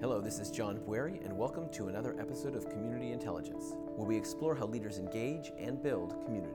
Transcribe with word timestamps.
Hello, 0.00 0.20
this 0.20 0.38
is 0.38 0.52
John 0.52 0.78
Bueri, 0.86 1.20
and 1.24 1.36
welcome 1.36 1.68
to 1.70 1.88
another 1.88 2.14
episode 2.20 2.54
of 2.54 2.70
Community 2.70 3.10
Intelligence, 3.10 3.74
where 3.96 4.06
we 4.06 4.16
explore 4.16 4.54
how 4.54 4.64
leaders 4.64 4.98
engage 4.98 5.50
and 5.58 5.82
build 5.82 6.24
community. 6.24 6.54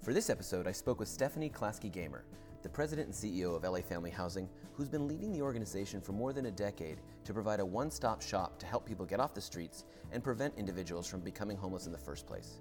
For 0.00 0.14
this 0.14 0.30
episode, 0.30 0.66
I 0.66 0.72
spoke 0.72 0.98
with 0.98 1.10
Stephanie 1.10 1.50
Klasky 1.50 1.92
Gamer, 1.92 2.24
the 2.62 2.70
president 2.70 3.08
and 3.08 3.14
CEO 3.14 3.54
of 3.54 3.64
LA 3.64 3.82
Family 3.82 4.10
Housing, 4.10 4.48
who's 4.72 4.88
been 4.88 5.06
leading 5.06 5.30
the 5.30 5.42
organization 5.42 6.00
for 6.00 6.12
more 6.12 6.32
than 6.32 6.46
a 6.46 6.50
decade 6.50 7.02
to 7.24 7.34
provide 7.34 7.60
a 7.60 7.66
one 7.66 7.90
stop 7.90 8.22
shop 8.22 8.58
to 8.60 8.64
help 8.64 8.86
people 8.86 9.04
get 9.04 9.20
off 9.20 9.34
the 9.34 9.42
streets 9.42 9.84
and 10.10 10.24
prevent 10.24 10.54
individuals 10.56 11.06
from 11.06 11.20
becoming 11.20 11.58
homeless 11.58 11.84
in 11.84 11.92
the 11.92 11.98
first 11.98 12.26
place. 12.26 12.60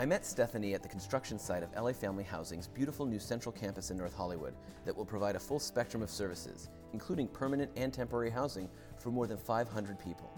I 0.00 0.06
met 0.06 0.24
Stephanie 0.24 0.72
at 0.72 0.82
the 0.82 0.88
construction 0.88 1.38
site 1.38 1.62
of 1.62 1.74
LA 1.76 1.92
Family 1.92 2.24
Housing's 2.24 2.66
beautiful 2.66 3.04
new 3.04 3.18
central 3.18 3.52
campus 3.52 3.90
in 3.90 3.98
North 3.98 4.14
Hollywood 4.14 4.54
that 4.86 4.96
will 4.96 5.04
provide 5.04 5.36
a 5.36 5.38
full 5.38 5.60
spectrum 5.60 6.02
of 6.02 6.08
services, 6.08 6.70
including 6.94 7.28
permanent 7.28 7.70
and 7.76 7.92
temporary 7.92 8.30
housing 8.30 8.66
for 8.98 9.10
more 9.10 9.26
than 9.26 9.36
500 9.36 10.00
people. 10.00 10.32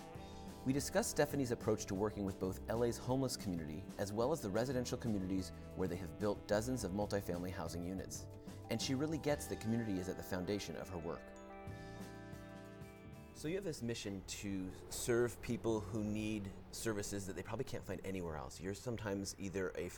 We 0.66 0.72
discussed 0.72 1.10
Stephanie's 1.10 1.52
approach 1.52 1.86
to 1.86 1.94
working 1.94 2.24
with 2.24 2.40
both 2.40 2.58
LA's 2.68 2.98
homeless 2.98 3.36
community 3.36 3.84
as 4.00 4.12
well 4.12 4.32
as 4.32 4.40
the 4.40 4.50
residential 4.50 4.98
communities 4.98 5.52
where 5.76 5.86
they 5.86 5.94
have 5.94 6.18
built 6.18 6.44
dozens 6.48 6.82
of 6.82 6.90
multifamily 6.90 7.52
housing 7.52 7.84
units. 7.84 8.26
And 8.70 8.82
she 8.82 8.96
really 8.96 9.18
gets 9.18 9.46
that 9.46 9.60
community 9.60 10.00
is 10.00 10.08
at 10.08 10.16
the 10.16 10.24
foundation 10.24 10.74
of 10.74 10.88
her 10.88 10.98
work. 10.98 11.22
So 13.42 13.48
you 13.48 13.56
have 13.56 13.64
this 13.64 13.82
mission 13.82 14.22
to 14.28 14.66
serve 14.90 15.42
people 15.42 15.80
who 15.90 16.04
need 16.04 16.48
services 16.70 17.26
that 17.26 17.34
they 17.34 17.42
probably 17.42 17.64
can't 17.64 17.84
find 17.84 18.00
anywhere 18.04 18.36
else. 18.36 18.60
You're 18.60 18.72
sometimes 18.72 19.34
either 19.36 19.72
a, 19.76 19.90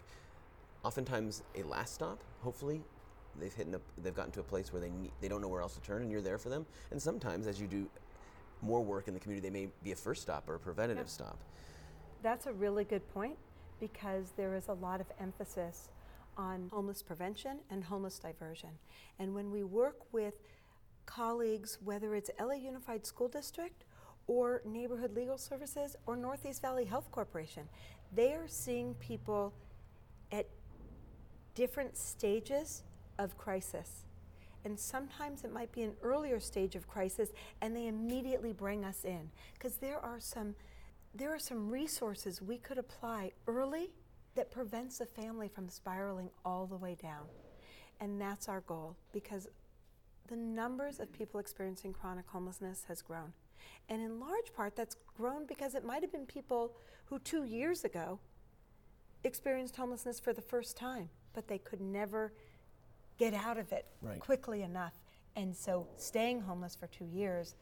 oftentimes 0.82 1.42
a 1.54 1.62
last 1.64 1.92
stop. 1.92 2.24
Hopefully, 2.40 2.80
they've 3.38 3.52
hit 3.52 3.68
a, 3.74 3.80
they've 4.02 4.14
gotten 4.14 4.32
to 4.32 4.40
a 4.40 4.44
place 4.44 4.72
where 4.72 4.80
they 4.80 4.88
need, 4.88 5.10
they 5.20 5.28
don't 5.28 5.42
know 5.42 5.48
where 5.48 5.60
else 5.60 5.74
to 5.74 5.82
turn, 5.82 6.00
and 6.00 6.10
you're 6.10 6.22
there 6.22 6.38
for 6.38 6.48
them. 6.48 6.64
And 6.90 7.02
sometimes, 7.02 7.46
as 7.46 7.60
you 7.60 7.66
do 7.66 7.86
more 8.62 8.80
work 8.80 9.08
in 9.08 9.12
the 9.12 9.20
community, 9.20 9.46
they 9.46 9.52
may 9.52 9.68
be 9.82 9.92
a 9.92 9.96
first 9.96 10.22
stop 10.22 10.48
or 10.48 10.54
a 10.54 10.58
preventative 10.58 11.10
stop. 11.10 11.36
That's 12.22 12.46
a 12.46 12.52
really 12.54 12.84
good 12.84 13.06
point 13.12 13.36
because 13.78 14.32
there 14.38 14.54
is 14.54 14.68
a 14.68 14.72
lot 14.72 15.02
of 15.02 15.06
emphasis 15.20 15.90
on 16.38 16.70
homeless 16.72 17.02
prevention 17.02 17.58
and 17.70 17.84
homeless 17.84 18.18
diversion. 18.18 18.70
And 19.18 19.34
when 19.34 19.50
we 19.50 19.64
work 19.64 19.96
with 20.12 20.32
colleagues, 21.06 21.78
whether 21.84 22.14
it's 22.14 22.30
LA 22.40 22.54
Unified 22.54 23.06
School 23.06 23.28
District 23.28 23.84
or 24.26 24.62
Neighborhood 24.64 25.14
Legal 25.14 25.38
Services 25.38 25.96
or 26.06 26.16
Northeast 26.16 26.62
Valley 26.62 26.84
Health 26.84 27.10
Corporation. 27.10 27.68
They 28.14 28.32
are 28.32 28.48
seeing 28.48 28.94
people 28.94 29.52
at 30.32 30.46
different 31.54 31.96
stages 31.96 32.82
of 33.18 33.36
crisis. 33.36 34.04
And 34.64 34.78
sometimes 34.78 35.44
it 35.44 35.52
might 35.52 35.70
be 35.72 35.82
an 35.82 35.92
earlier 36.02 36.40
stage 36.40 36.74
of 36.74 36.88
crisis 36.88 37.30
and 37.60 37.76
they 37.76 37.86
immediately 37.86 38.52
bring 38.52 38.84
us 38.84 39.04
in 39.04 39.30
because 39.52 39.76
there 39.76 39.98
are 39.98 40.20
some 40.20 40.54
there 41.16 41.32
are 41.32 41.38
some 41.38 41.70
resources 41.70 42.42
we 42.42 42.58
could 42.58 42.76
apply 42.76 43.30
early 43.46 43.90
that 44.34 44.50
prevents 44.50 45.00
a 45.00 45.06
family 45.06 45.46
from 45.46 45.68
spiraling 45.68 46.28
all 46.44 46.66
the 46.66 46.76
way 46.76 46.96
down. 47.00 47.26
And 48.00 48.20
that's 48.20 48.48
our 48.48 48.62
goal 48.62 48.96
because 49.12 49.46
the 50.28 50.36
numbers 50.36 51.00
of 51.00 51.12
people 51.12 51.40
experiencing 51.40 51.92
chronic 51.92 52.26
homelessness 52.28 52.84
has 52.88 53.02
grown. 53.02 53.32
And 53.88 54.02
in 54.02 54.20
large 54.20 54.52
part, 54.54 54.76
that's 54.76 54.96
grown 55.16 55.46
because 55.46 55.74
it 55.74 55.84
might 55.84 56.02
have 56.02 56.12
been 56.12 56.26
people 56.26 56.72
who 57.06 57.18
two 57.18 57.44
years 57.44 57.84
ago 57.84 58.18
experienced 59.22 59.76
homelessness 59.76 60.20
for 60.20 60.32
the 60.32 60.42
first 60.42 60.76
time, 60.76 61.08
but 61.32 61.48
they 61.48 61.58
could 61.58 61.80
never 61.80 62.32
get 63.18 63.34
out 63.34 63.58
of 63.58 63.72
it 63.72 63.86
right. 64.02 64.20
quickly 64.20 64.62
enough. 64.62 64.94
And 65.36 65.54
so 65.54 65.86
staying 65.96 66.40
homeless 66.40 66.74
for 66.74 66.86
two 66.86 67.06
years 67.06 67.54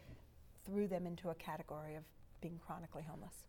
threw 0.64 0.86
them 0.86 1.06
into 1.06 1.30
a 1.30 1.34
category 1.34 1.96
of 1.96 2.05
being 2.40 2.58
chronically 2.64 3.02
homeless. 3.08 3.46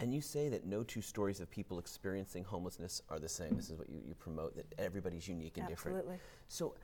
And 0.00 0.14
you 0.14 0.22
say 0.22 0.48
that 0.48 0.64
no 0.64 0.82
two 0.82 1.02
stories 1.02 1.40
of 1.40 1.50
people 1.50 1.78
experiencing 1.78 2.42
homelessness 2.42 3.02
are 3.10 3.18
the 3.18 3.28
same. 3.28 3.54
This 3.54 3.68
is 3.68 3.76
what 3.76 3.90
you, 3.90 4.00
you 4.02 4.14
promote, 4.14 4.56
that 4.56 4.66
everybody's 4.78 5.28
unique 5.28 5.58
and 5.58 5.70
Absolutely. 5.70 6.00
different. 6.00 6.22
So, 6.48 6.74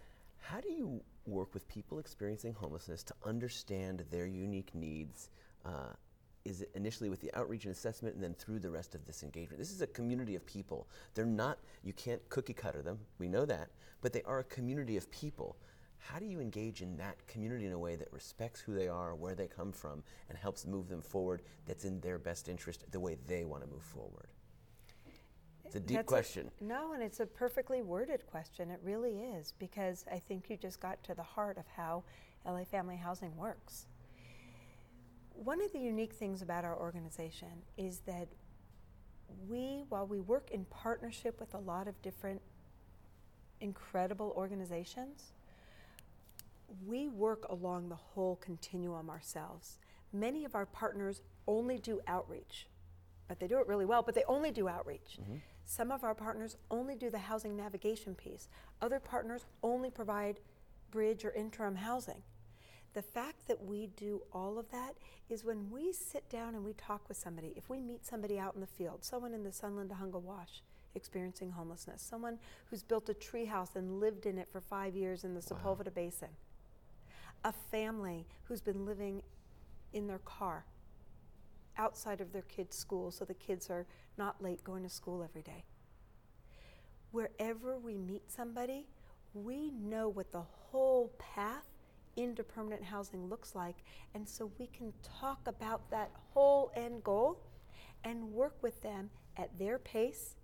how 0.40 0.60
do 0.60 0.70
you 0.70 1.02
work 1.26 1.52
with 1.54 1.66
people 1.68 1.98
experiencing 1.98 2.52
homelessness 2.52 3.02
to 3.04 3.14
understand 3.24 4.04
their 4.10 4.26
unique 4.26 4.74
needs? 4.74 5.30
Uh, 5.64 5.92
is 6.44 6.62
it 6.62 6.70
initially 6.74 7.10
with 7.10 7.20
the 7.20 7.34
outreach 7.34 7.64
and 7.64 7.72
assessment 7.72 8.14
and 8.14 8.22
then 8.22 8.34
through 8.34 8.60
the 8.60 8.70
rest 8.70 8.94
of 8.94 9.04
this 9.04 9.24
engagement? 9.24 9.58
This 9.58 9.72
is 9.72 9.82
a 9.82 9.86
community 9.88 10.36
of 10.36 10.46
people. 10.46 10.86
They're 11.14 11.26
not, 11.26 11.58
you 11.82 11.92
can't 11.92 12.26
cookie 12.28 12.52
cutter 12.52 12.82
them, 12.82 12.98
we 13.18 13.28
know 13.28 13.44
that, 13.44 13.70
but 14.00 14.12
they 14.12 14.22
are 14.22 14.38
a 14.38 14.44
community 14.44 14.96
of 14.96 15.10
people. 15.10 15.56
How 15.98 16.20
do 16.20 16.24
you 16.26 16.40
engage 16.40 16.82
in 16.82 16.96
that 16.98 17.26
community 17.26 17.66
in 17.66 17.72
a 17.72 17.78
way 17.78 17.96
that 17.96 18.12
respects 18.12 18.60
who 18.60 18.74
they 18.74 18.86
are, 18.86 19.16
where 19.16 19.34
they 19.34 19.48
come 19.48 19.72
from, 19.72 20.04
and 20.28 20.38
helps 20.38 20.64
move 20.64 20.88
them 20.88 21.02
forward 21.02 21.42
that's 21.66 21.84
in 21.84 22.00
their 22.00 22.18
best 22.18 22.48
interest, 22.48 22.84
the 22.92 23.00
way 23.00 23.16
they 23.26 23.44
want 23.44 23.64
to 23.64 23.68
move 23.68 23.82
forward? 23.82 24.28
It's 25.66 25.76
a 25.76 25.80
deep 25.80 25.96
That's 25.98 26.08
question. 26.08 26.50
A, 26.60 26.64
no, 26.64 26.92
and 26.92 27.02
it's 27.02 27.20
a 27.20 27.26
perfectly 27.26 27.82
worded 27.82 28.26
question. 28.26 28.70
It 28.70 28.80
really 28.82 29.20
is, 29.20 29.52
because 29.58 30.04
I 30.10 30.18
think 30.18 30.48
you 30.48 30.56
just 30.56 30.80
got 30.80 31.02
to 31.04 31.14
the 31.14 31.22
heart 31.22 31.58
of 31.58 31.64
how 31.76 32.04
LA 32.46 32.64
Family 32.64 32.96
Housing 32.96 33.36
works. 33.36 33.86
One 35.32 35.60
of 35.60 35.72
the 35.72 35.78
unique 35.78 36.12
things 36.12 36.40
about 36.40 36.64
our 36.64 36.78
organization 36.78 37.48
is 37.76 38.00
that 38.06 38.28
we, 39.48 39.84
while 39.88 40.06
we 40.06 40.20
work 40.20 40.50
in 40.50 40.64
partnership 40.66 41.40
with 41.40 41.52
a 41.54 41.58
lot 41.58 41.88
of 41.88 42.00
different 42.00 42.40
incredible 43.60 44.32
organizations, 44.36 45.32
we 46.86 47.08
work 47.08 47.46
along 47.48 47.88
the 47.88 47.96
whole 47.96 48.36
continuum 48.36 49.10
ourselves. 49.10 49.78
Many 50.12 50.44
of 50.44 50.54
our 50.54 50.66
partners 50.66 51.20
only 51.46 51.78
do 51.78 52.00
outreach 52.06 52.68
but 53.28 53.40
they 53.40 53.46
do 53.46 53.58
it 53.58 53.66
really 53.66 53.84
well, 53.84 54.02
but 54.02 54.14
they 54.14 54.24
only 54.28 54.50
do 54.50 54.68
outreach. 54.68 55.18
Mm-hmm. 55.20 55.36
Some 55.66 55.90
of 55.90 56.04
our 56.04 56.14
partners 56.14 56.56
only 56.70 56.94
do 56.94 57.10
the 57.10 57.18
housing 57.18 57.56
navigation 57.56 58.14
piece. 58.14 58.48
Other 58.80 59.00
partners 59.00 59.44
only 59.64 59.90
provide 59.90 60.38
bridge 60.92 61.24
or 61.24 61.32
interim 61.32 61.74
housing. 61.74 62.22
The 62.94 63.02
fact 63.02 63.48
that 63.48 63.62
we 63.62 63.88
do 63.96 64.22
all 64.32 64.58
of 64.58 64.70
that 64.70 64.94
is 65.28 65.44
when 65.44 65.68
we 65.70 65.92
sit 65.92 66.26
down 66.30 66.54
and 66.54 66.64
we 66.64 66.72
talk 66.74 67.08
with 67.08 67.18
somebody, 67.18 67.52
if 67.56 67.68
we 67.68 67.80
meet 67.80 68.06
somebody 68.06 68.38
out 68.38 68.54
in 68.54 68.60
the 68.60 68.66
field, 68.66 69.04
someone 69.04 69.34
in 69.34 69.42
the 69.42 69.52
Sunland 69.52 69.90
Tujunga 69.90 70.22
Wash 70.22 70.62
experiencing 70.94 71.50
homelessness, 71.50 72.00
someone 72.00 72.38
who's 72.70 72.82
built 72.82 73.08
a 73.10 73.14
treehouse 73.14 73.76
and 73.76 74.00
lived 74.00 74.24
in 74.24 74.38
it 74.38 74.48
for 74.50 74.60
five 74.60 74.94
years 74.94 75.24
in 75.24 75.34
the 75.34 75.44
wow. 75.50 75.58
Sepulveda 75.76 75.92
Basin, 75.92 76.30
a 77.44 77.52
family 77.52 78.24
who's 78.44 78.62
been 78.62 78.86
living 78.86 79.20
in 79.92 80.06
their 80.06 80.20
car 80.20 80.64
outside 81.78 82.20
of 82.20 82.32
their 82.32 82.42
kids' 82.42 82.76
school 82.76 83.10
so 83.10 83.24
the 83.24 83.34
kids 83.34 83.70
are 83.70 83.86
not 84.16 84.42
late 84.42 84.62
going 84.64 84.82
to 84.82 84.88
school 84.88 85.22
every 85.22 85.42
day. 85.42 85.64
Wherever 87.10 87.78
we 87.78 87.96
meet 87.96 88.30
somebody, 88.30 88.86
we 89.34 89.70
know 89.70 90.08
what 90.08 90.32
the 90.32 90.42
whole 90.42 91.12
path 91.18 91.64
into 92.16 92.42
permanent 92.42 92.82
housing 92.82 93.28
looks 93.28 93.54
like, 93.54 93.76
and 94.14 94.26
so 94.26 94.50
we 94.58 94.66
can 94.68 94.92
talk 95.02 95.40
about 95.46 95.90
that 95.90 96.10
whole 96.32 96.72
end 96.74 97.04
goal 97.04 97.38
and 98.04 98.32
work 98.32 98.56
with 98.62 98.80
them 98.82 99.10
at 99.36 99.58
their 99.58 99.78
pace, 99.78 100.36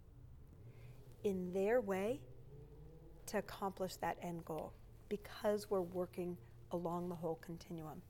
in 1.24 1.52
their 1.52 1.80
way, 1.80 2.20
to 3.26 3.38
accomplish 3.38 3.96
that 3.96 4.18
end 4.22 4.44
goal 4.44 4.72
because 5.08 5.70
we're 5.70 5.80
working 5.80 6.36
along 6.72 7.08
the 7.08 7.14
whole 7.14 7.38
continuum. 7.44 8.02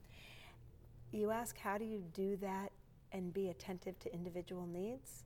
You 1.11 1.31
ask, 1.31 1.57
how 1.57 1.77
do 1.77 1.85
you 1.85 2.03
do 2.13 2.37
that 2.37 2.71
and 3.13 3.33
be 3.33 3.49
attentive 3.49 3.97
to 3.99 4.13
individual 4.13 4.65
needs, 4.65 5.23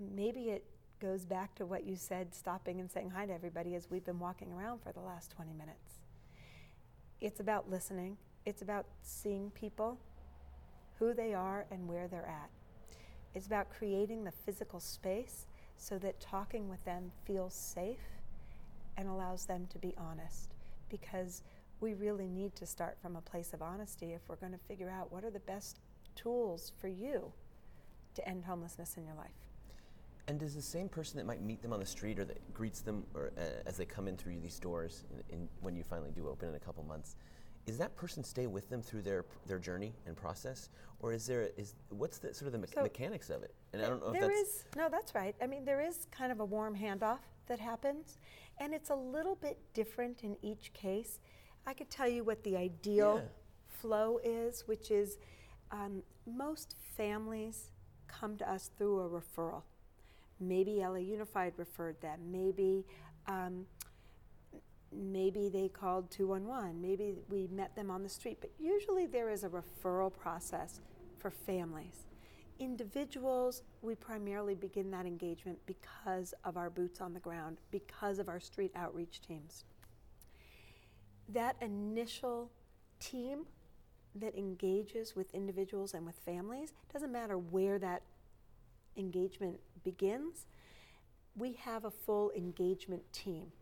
maybe 0.00 0.48
it 0.48 0.64
goes 1.00 1.24
back 1.24 1.54
to 1.56 1.66
what 1.66 1.84
you 1.84 1.94
said, 1.94 2.34
stopping 2.34 2.80
and 2.80 2.90
saying 2.90 3.10
hi 3.10 3.26
to 3.26 3.32
everybody 3.32 3.74
as 3.74 3.90
we've 3.90 4.04
been 4.04 4.18
walking 4.18 4.52
around 4.52 4.82
for 4.82 4.92
the 4.92 5.00
last 5.00 5.30
20 5.30 5.52
minutes. 5.52 6.00
It's 7.20 7.40
about 7.40 7.70
listening, 7.70 8.16
it's 8.44 8.62
about 8.62 8.86
seeing 9.02 9.50
people, 9.50 9.98
who 10.98 11.12
they 11.12 11.34
are, 11.34 11.66
and 11.70 11.86
where 11.86 12.08
they're 12.08 12.26
at. 12.26 12.50
It's 13.34 13.46
about 13.46 13.68
creating 13.70 14.24
the 14.24 14.32
physical 14.32 14.80
space 14.80 15.46
so 15.76 15.98
that 15.98 16.20
talking 16.20 16.68
with 16.70 16.82
them 16.84 17.12
feels 17.26 17.54
safe 17.54 18.00
and 18.96 19.08
allows 19.08 19.44
them 19.44 19.66
to 19.72 19.78
be 19.78 19.94
honest. 19.98 20.54
Because 20.88 21.42
we 21.80 21.92
really 21.92 22.28
need 22.28 22.54
to 22.56 22.64
start 22.64 22.96
from 23.02 23.16
a 23.16 23.20
place 23.20 23.52
of 23.52 23.60
honesty 23.60 24.14
if 24.14 24.22
we're 24.28 24.36
going 24.36 24.52
to 24.52 24.58
figure 24.66 24.88
out 24.88 25.12
what 25.12 25.24
are 25.24 25.30
the 25.30 25.40
best 25.40 25.80
tools 26.16 26.72
for 26.80 26.88
you 26.88 27.32
to 28.14 28.28
end 28.28 28.44
homelessness 28.44 28.96
in 28.96 29.04
your 29.04 29.14
life. 29.14 29.30
And 30.28 30.40
does 30.40 30.54
the 30.56 30.62
same 30.62 30.88
person 30.88 31.18
that 31.18 31.26
might 31.26 31.40
meet 31.40 31.62
them 31.62 31.72
on 31.72 31.78
the 31.78 31.86
street 31.86 32.18
or 32.18 32.24
that 32.24 32.52
greets 32.52 32.80
them 32.80 33.04
or, 33.14 33.30
uh, 33.38 33.40
as 33.64 33.76
they 33.76 33.84
come 33.84 34.08
in 34.08 34.16
through 34.16 34.40
these 34.40 34.58
doors 34.58 35.04
in, 35.12 35.36
in, 35.38 35.48
when 35.60 35.76
you 35.76 35.84
finally 35.84 36.10
do 36.10 36.28
open 36.28 36.48
in 36.48 36.56
a 36.56 36.58
couple 36.58 36.82
months, 36.82 37.14
is 37.66 37.78
that 37.78 37.94
person 37.96 38.24
stay 38.24 38.46
with 38.46 38.68
them 38.70 38.80
through 38.80 39.02
their 39.02 39.24
their 39.46 39.58
journey 39.58 39.92
and 40.06 40.16
process, 40.16 40.68
or 41.00 41.12
is 41.12 41.26
there 41.26 41.50
is 41.56 41.74
what's 41.90 42.18
the 42.18 42.32
sort 42.32 42.46
of 42.46 42.52
the 42.52 42.58
me- 42.58 42.68
so 42.72 42.82
mechanics 42.82 43.28
of 43.28 43.42
it? 43.42 43.54
And 43.72 43.82
I 43.82 43.88
don't 43.88 44.00
know 44.00 44.12
if 44.12 44.20
there 44.20 44.30
is 44.30 44.64
no, 44.76 44.88
that's 44.88 45.14
right. 45.16 45.34
I 45.42 45.46
mean, 45.48 45.64
there 45.64 45.80
is 45.80 46.06
kind 46.12 46.30
of 46.30 46.38
a 46.40 46.44
warm 46.44 46.76
handoff 46.76 47.18
that 47.48 47.58
happens, 47.58 48.18
and 48.58 48.72
it's 48.72 48.90
a 48.90 48.94
little 48.94 49.34
bit 49.36 49.58
different 49.74 50.22
in 50.22 50.36
each 50.42 50.72
case. 50.74 51.18
I 51.66 51.74
could 51.74 51.90
tell 51.90 52.08
you 52.08 52.22
what 52.22 52.42
the 52.44 52.56
ideal 52.56 53.16
Yeah. 53.16 53.28
flow 53.80 54.18
is, 54.22 54.66
which 54.68 54.92
is 54.92 55.18
um, 55.70 56.02
most 56.26 56.76
families 56.96 57.70
come 58.08 58.36
to 58.38 58.50
us 58.50 58.70
through 58.78 59.00
a 59.00 59.08
referral. 59.08 59.62
Maybe 60.40 60.78
LA 60.80 60.96
Unified 60.96 61.54
referred 61.56 62.00
them. 62.00 62.20
Maybe 62.30 62.84
um, 63.26 63.66
maybe 64.92 65.48
they 65.48 65.68
called 65.68 66.10
211. 66.10 66.80
Maybe 66.80 67.14
we 67.28 67.48
met 67.48 67.74
them 67.74 67.90
on 67.90 68.02
the 68.02 68.08
street. 68.08 68.38
But 68.40 68.50
usually 68.58 69.06
there 69.06 69.30
is 69.30 69.44
a 69.44 69.48
referral 69.48 70.12
process 70.12 70.80
for 71.18 71.30
families. 71.30 72.06
Individuals, 72.58 73.62
we 73.82 73.94
primarily 73.94 74.54
begin 74.54 74.90
that 74.90 75.04
engagement 75.04 75.58
because 75.66 76.32
of 76.44 76.56
our 76.56 76.70
boots 76.70 77.00
on 77.00 77.12
the 77.12 77.20
ground, 77.20 77.58
because 77.70 78.18
of 78.18 78.28
our 78.28 78.40
street 78.40 78.72
outreach 78.74 79.20
teams. 79.20 79.64
That 81.28 81.56
initial 81.60 82.50
team 82.98 83.40
that 84.20 84.36
engages 84.36 85.14
with 85.14 85.34
individuals 85.34 85.94
and 85.94 86.04
with 86.04 86.16
families 86.24 86.72
doesn't 86.92 87.12
matter 87.12 87.38
where 87.38 87.78
that 87.78 88.02
engagement 88.96 89.60
begins, 89.84 90.46
we 91.36 91.52
have 91.52 91.84
a 91.84 91.90
full 91.90 92.30
engagement 92.36 93.02
team. 93.12 93.52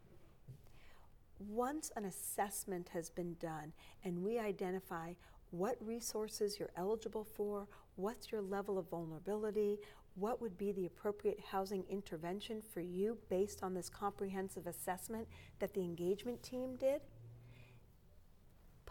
Once 1.49 1.91
an 1.97 2.05
assessment 2.05 2.89
has 2.93 3.11
been 3.11 3.37
done 3.41 3.73
and 4.05 4.23
we 4.23 4.39
identify 4.39 5.13
what 5.51 5.77
resources 5.81 6.59
you're 6.59 6.71
eligible 6.77 7.25
for, 7.25 7.67
what's 7.97 8.31
your 8.31 8.43
level 8.43 8.79
of 8.79 8.89
vulnerability, 8.89 9.79
what 10.17 10.41
would 10.41 10.57
be 10.57 10.73
the 10.73 10.87
appropriate 10.87 11.41
housing 11.51 11.85
intervention 11.91 12.63
for 12.73 12.81
you 12.81 13.19
based 13.29 13.63
on 13.63 13.75
this 13.75 13.89
comprehensive 13.89 14.67
assessment 14.67 15.27
that 15.59 15.75
the 15.75 15.81
engagement 15.81 16.43
team 16.43 16.77
did, 16.77 17.01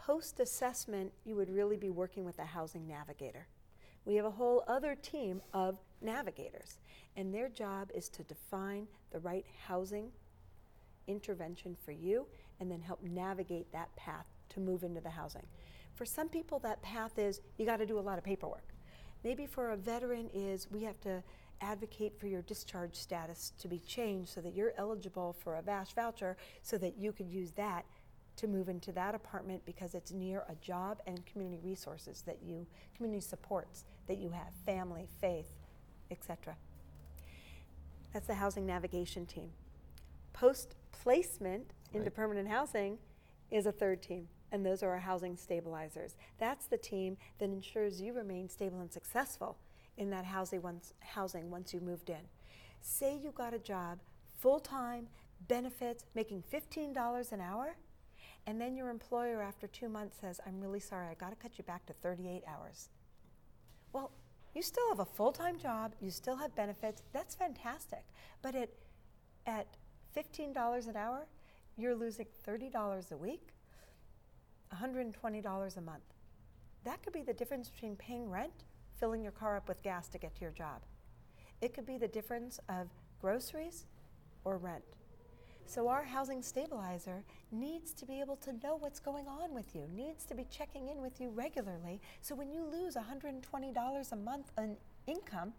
post 0.06 0.38
assessment, 0.40 1.12
you 1.24 1.34
would 1.34 1.48
really 1.48 1.76
be 1.76 1.90
working 1.90 2.24
with 2.24 2.38
a 2.38 2.44
housing 2.44 2.86
navigator. 2.86 3.46
We 4.04 4.16
have 4.16 4.26
a 4.26 4.30
whole 4.30 4.62
other 4.68 4.94
team 4.94 5.40
of 5.54 5.78
navigators, 6.02 6.78
and 7.16 7.32
their 7.32 7.48
job 7.48 7.90
is 7.94 8.10
to 8.10 8.22
define 8.24 8.86
the 9.12 9.20
right 9.20 9.46
housing 9.66 10.10
intervention 11.06 11.74
for 11.84 11.92
you 11.92 12.26
and 12.60 12.70
then 12.70 12.82
help 12.82 13.02
navigate 13.02 13.72
that 13.72 13.94
path 13.96 14.26
to 14.50 14.60
move 14.60 14.82
into 14.82 15.00
the 15.00 15.10
housing. 15.10 15.46
For 15.94 16.04
some 16.04 16.28
people, 16.28 16.58
that 16.60 16.82
path 16.82 17.18
is 17.18 17.40
you 17.56 17.64
got 17.64 17.78
to 17.78 17.86
do 17.86 17.98
a 17.98 18.00
lot 18.00 18.18
of 18.18 18.24
paperwork. 18.24 18.74
Maybe 19.22 19.46
for 19.46 19.70
a 19.70 19.76
veteran 19.76 20.28
is 20.34 20.70
we 20.70 20.82
have 20.82 21.00
to 21.00 21.22
advocate 21.62 22.18
for 22.18 22.26
your 22.26 22.42
discharge 22.42 22.94
status 22.94 23.52
to 23.58 23.68
be 23.68 23.78
changed 23.78 24.30
so 24.30 24.42
that 24.42 24.54
you're 24.54 24.74
eligible 24.76 25.32
for 25.32 25.56
a 25.56 25.62
VASH 25.62 25.94
voucher 25.94 26.36
so 26.62 26.76
that 26.76 26.98
you 26.98 27.12
could 27.12 27.28
use 27.28 27.52
that 27.52 27.86
to 28.36 28.46
move 28.46 28.68
into 28.68 28.92
that 28.92 29.14
apartment 29.14 29.62
because 29.64 29.94
it's 29.94 30.12
near 30.12 30.44
a 30.48 30.54
job 30.56 31.00
and 31.06 31.24
community 31.26 31.60
resources 31.62 32.22
that 32.26 32.38
you 32.44 32.66
community 32.96 33.20
supports 33.20 33.84
that 34.08 34.18
you 34.18 34.30
have 34.30 34.52
family 34.64 35.06
faith 35.20 35.54
etc 36.10 36.54
that's 38.14 38.28
the 38.28 38.34
housing 38.34 38.64
navigation 38.64 39.26
team. 39.26 39.50
Post 40.32 40.76
placement 40.92 41.72
into 41.92 42.12
permanent 42.12 42.48
housing 42.48 42.96
is 43.50 43.66
a 43.66 43.72
third 43.72 44.02
team 44.02 44.28
and 44.52 44.64
those 44.64 44.84
are 44.84 44.90
our 44.90 45.00
housing 45.00 45.36
stabilizers. 45.36 46.16
That's 46.38 46.66
the 46.66 46.78
team 46.78 47.16
that 47.40 47.46
ensures 47.46 48.00
you 48.00 48.12
remain 48.12 48.48
stable 48.48 48.80
and 48.80 48.92
successful 48.92 49.58
in 49.96 50.10
that 50.10 50.24
housing 50.24 50.62
once, 50.62 50.94
housing 51.00 51.50
once 51.50 51.74
you 51.74 51.80
moved 51.80 52.08
in. 52.08 52.20
Say 52.80 53.18
you 53.20 53.32
got 53.32 53.52
a 53.52 53.58
job 53.58 53.98
full-time 54.38 55.08
benefits 55.48 56.04
making 56.14 56.44
$15 56.52 57.32
an 57.32 57.40
hour 57.40 57.76
and 58.46 58.60
then 58.60 58.76
your 58.76 58.90
employer 58.90 59.40
after 59.42 59.66
two 59.66 59.88
months 59.88 60.18
says 60.20 60.40
i'm 60.46 60.60
really 60.60 60.80
sorry 60.80 61.08
i 61.08 61.14
got 61.14 61.30
to 61.30 61.36
cut 61.36 61.58
you 61.58 61.64
back 61.64 61.84
to 61.86 61.92
38 61.94 62.42
hours. 62.46 62.88
Well 63.92 64.10
you 64.54 64.62
still 64.62 64.88
have 64.88 65.00
a 65.00 65.04
full-time 65.04 65.58
job 65.58 65.94
you 66.00 66.10
still 66.10 66.36
have 66.36 66.54
benefits 66.54 67.02
that's 67.12 67.34
fantastic. 67.34 68.04
But 68.42 68.54
at, 68.54 68.70
at 69.46 69.66
$15 70.16 70.88
an 70.88 70.96
hour 70.96 71.26
you're 71.76 71.94
losing 71.94 72.26
$30 72.46 73.12
a 73.12 73.16
week 73.16 73.48
$120 74.74 75.76
a 75.76 75.80
month. 75.80 76.02
That 76.84 77.02
could 77.02 77.12
be 77.12 77.22
the 77.22 77.32
difference 77.32 77.68
between 77.68 77.96
paying 77.96 78.30
rent 78.30 78.64
filling 78.98 79.22
your 79.22 79.32
car 79.32 79.56
up 79.56 79.68
with 79.68 79.82
gas 79.82 80.08
to 80.08 80.18
get 80.18 80.34
to 80.36 80.42
your 80.42 80.50
job. 80.50 80.82
It 81.60 81.74
could 81.74 81.86
be 81.86 81.98
the 81.98 82.08
difference 82.08 82.60
of 82.68 82.88
groceries 83.20 83.86
or 84.44 84.58
rent 84.58 84.84
so 85.66 85.88
our 85.88 86.04
housing 86.04 86.42
stabilizer 86.42 87.22
needs 87.50 87.92
to 87.94 88.06
be 88.06 88.20
able 88.20 88.36
to 88.36 88.52
know 88.62 88.76
what's 88.76 89.00
going 89.00 89.26
on 89.26 89.54
with 89.54 89.74
you, 89.74 89.88
needs 89.94 90.24
to 90.26 90.34
be 90.34 90.46
checking 90.50 90.88
in 90.88 91.00
with 91.00 91.20
you 91.20 91.30
regularly. 91.30 92.00
So 92.20 92.34
when 92.34 92.50
you 92.50 92.64
lose 92.64 92.96
$120 92.96 94.12
a 94.12 94.16
month 94.16 94.52
in 94.58 94.76
income, 95.06 95.52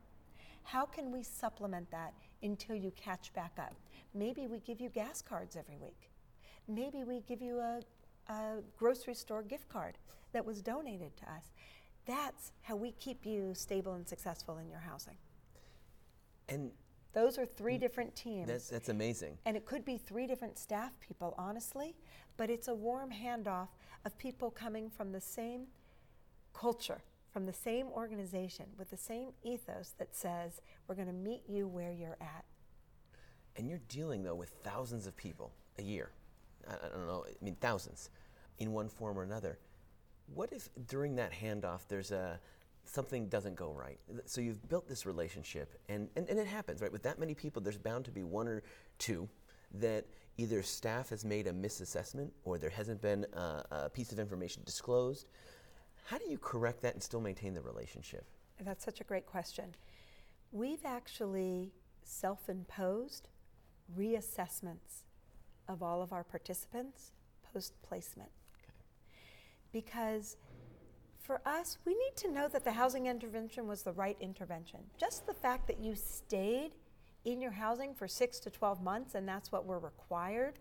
how 0.63 0.85
can 0.85 1.11
we 1.11 1.23
supplement 1.23 1.89
that 1.91 2.13
until 2.43 2.75
you 2.75 2.91
catch 2.95 3.33
back 3.33 3.53
up? 3.59 3.75
Maybe 4.13 4.47
we 4.47 4.59
give 4.59 4.79
you 4.79 4.89
gas 4.89 5.21
cards 5.21 5.55
every 5.55 5.77
week. 5.77 6.09
Maybe 6.67 7.03
we 7.03 7.21
give 7.27 7.41
you 7.41 7.59
a, 7.59 7.81
a 8.29 8.57
grocery 8.77 9.13
store 9.13 9.43
gift 9.43 9.69
card 9.69 9.97
that 10.33 10.45
was 10.45 10.61
donated 10.61 11.15
to 11.17 11.23
us. 11.25 11.51
That's 12.05 12.51
how 12.61 12.75
we 12.75 12.91
keep 12.93 13.25
you 13.25 13.53
stable 13.53 13.93
and 13.93 14.07
successful 14.07 14.57
in 14.57 14.69
your 14.69 14.79
housing. 14.79 15.17
And 16.49 16.71
Those 17.15 17.39
are 17.39 17.45
three 17.45 17.77
mm. 17.77 17.79
different 17.79 18.15
teams. 18.15 18.47
that's, 18.47 18.69
that's 18.69 18.89
amazing. 18.89 19.37
And 19.45 19.55
it 19.55 19.65
could 19.65 19.85
be 19.85 19.97
three 19.97 20.27
different 20.27 20.59
staff 20.59 20.91
people, 20.99 21.33
honestly, 21.37 21.95
but 22.37 22.49
it's 22.49 22.67
a 22.67 22.75
warm 22.75 23.09
handoff 23.09 23.69
of 24.05 24.17
people 24.17 24.51
coming 24.51 24.89
from 24.89 25.13
the 25.13 25.21
same 25.21 25.67
culture, 26.53 27.01
from 27.31 27.45
the 27.45 27.53
same 27.53 27.87
organization, 27.87 28.65
with 28.77 28.89
the 28.89 28.97
same 28.97 29.29
ethos 29.43 29.93
that 29.97 30.13
says, 30.13 30.61
we're 30.87 30.95
going 30.95 31.07
to 31.07 31.13
meet 31.13 31.43
you 31.47 31.67
where 31.67 31.91
you're 31.91 32.17
at. 32.19 32.43
And 33.55 33.69
you're 33.69 33.81
dealing, 33.87 34.21
though, 34.21 34.35
with 34.35 34.49
thousands 34.63 35.07
of 35.07 35.15
people 35.15 35.53
a 35.79 35.83
year. 35.83 36.11
I, 36.69 36.73
I 36.73 36.89
don't 36.89 37.07
know, 37.07 37.25
I 37.25 37.43
mean, 37.43 37.55
thousands 37.61 38.09
in 38.59 38.73
one 38.73 38.89
form 38.89 39.17
or 39.17 39.23
another. 39.23 39.57
What 40.33 40.51
if 40.51 40.67
during 40.87 41.15
that 41.15 41.31
handoff 41.31 41.87
there's 41.87 42.11
a 42.11 42.39
something 42.85 43.27
doesn't 43.27 43.55
go 43.55 43.71
right? 43.71 43.99
So 44.25 44.41
you've 44.41 44.67
built 44.69 44.87
this 44.87 45.05
relationship, 45.05 45.79
and, 45.89 46.09
and, 46.15 46.29
and 46.29 46.39
it 46.39 46.47
happens, 46.47 46.81
right? 46.81 46.91
With 46.91 47.03
that 47.03 47.19
many 47.19 47.33
people, 47.33 47.61
there's 47.61 47.77
bound 47.77 48.05
to 48.05 48.11
be 48.11 48.23
one 48.23 48.47
or 48.47 48.63
two 48.97 49.27
that 49.79 50.05
either 50.37 50.61
staff 50.63 51.09
has 51.09 51.25
made 51.25 51.47
a 51.47 51.51
misassessment 51.51 52.29
or 52.43 52.57
there 52.57 52.69
hasn't 52.69 53.01
been 53.01 53.25
a, 53.33 53.63
a 53.71 53.89
piece 53.89 54.11
of 54.11 54.19
information 54.19 54.61
disclosed. 54.65 55.27
How 56.05 56.17
do 56.17 56.29
you 56.29 56.37
correct 56.37 56.81
that 56.81 56.93
and 56.93 57.01
still 57.01 57.21
maintain 57.21 57.53
the 57.53 57.61
relationship? 57.61 58.25
That's 58.61 58.83
such 58.85 59.01
a 59.01 59.03
great 59.03 59.25
question. 59.25 59.75
We've 60.51 60.85
actually 60.85 61.71
self 62.03 62.47
imposed 62.49 63.27
reassessments 63.97 65.03
of 65.67 65.81
all 65.81 66.01
of 66.01 66.13
our 66.13 66.23
participants 66.23 67.11
post 67.53 67.73
placement. 67.81 68.29
Because 69.71 70.37
for 71.25 71.41
us, 71.45 71.77
we 71.85 71.93
need 71.93 72.15
to 72.17 72.31
know 72.31 72.47
that 72.47 72.63
the 72.63 72.71
housing 72.71 73.07
intervention 73.07 73.67
was 73.67 73.81
the 73.81 73.91
right 73.93 74.17
intervention. 74.19 74.79
Just 74.97 75.25
the 75.25 75.33
fact 75.33 75.67
that 75.67 75.79
you 75.79 75.95
stayed 75.95 76.71
in 77.25 77.41
your 77.41 77.51
housing 77.51 77.95
for 77.95 78.07
six 78.07 78.39
to 78.39 78.51
12 78.51 78.83
months, 78.83 79.15
and 79.15 79.27
that's 79.27 79.51
what 79.51 79.65
we're 79.65 79.79
required 79.79 80.59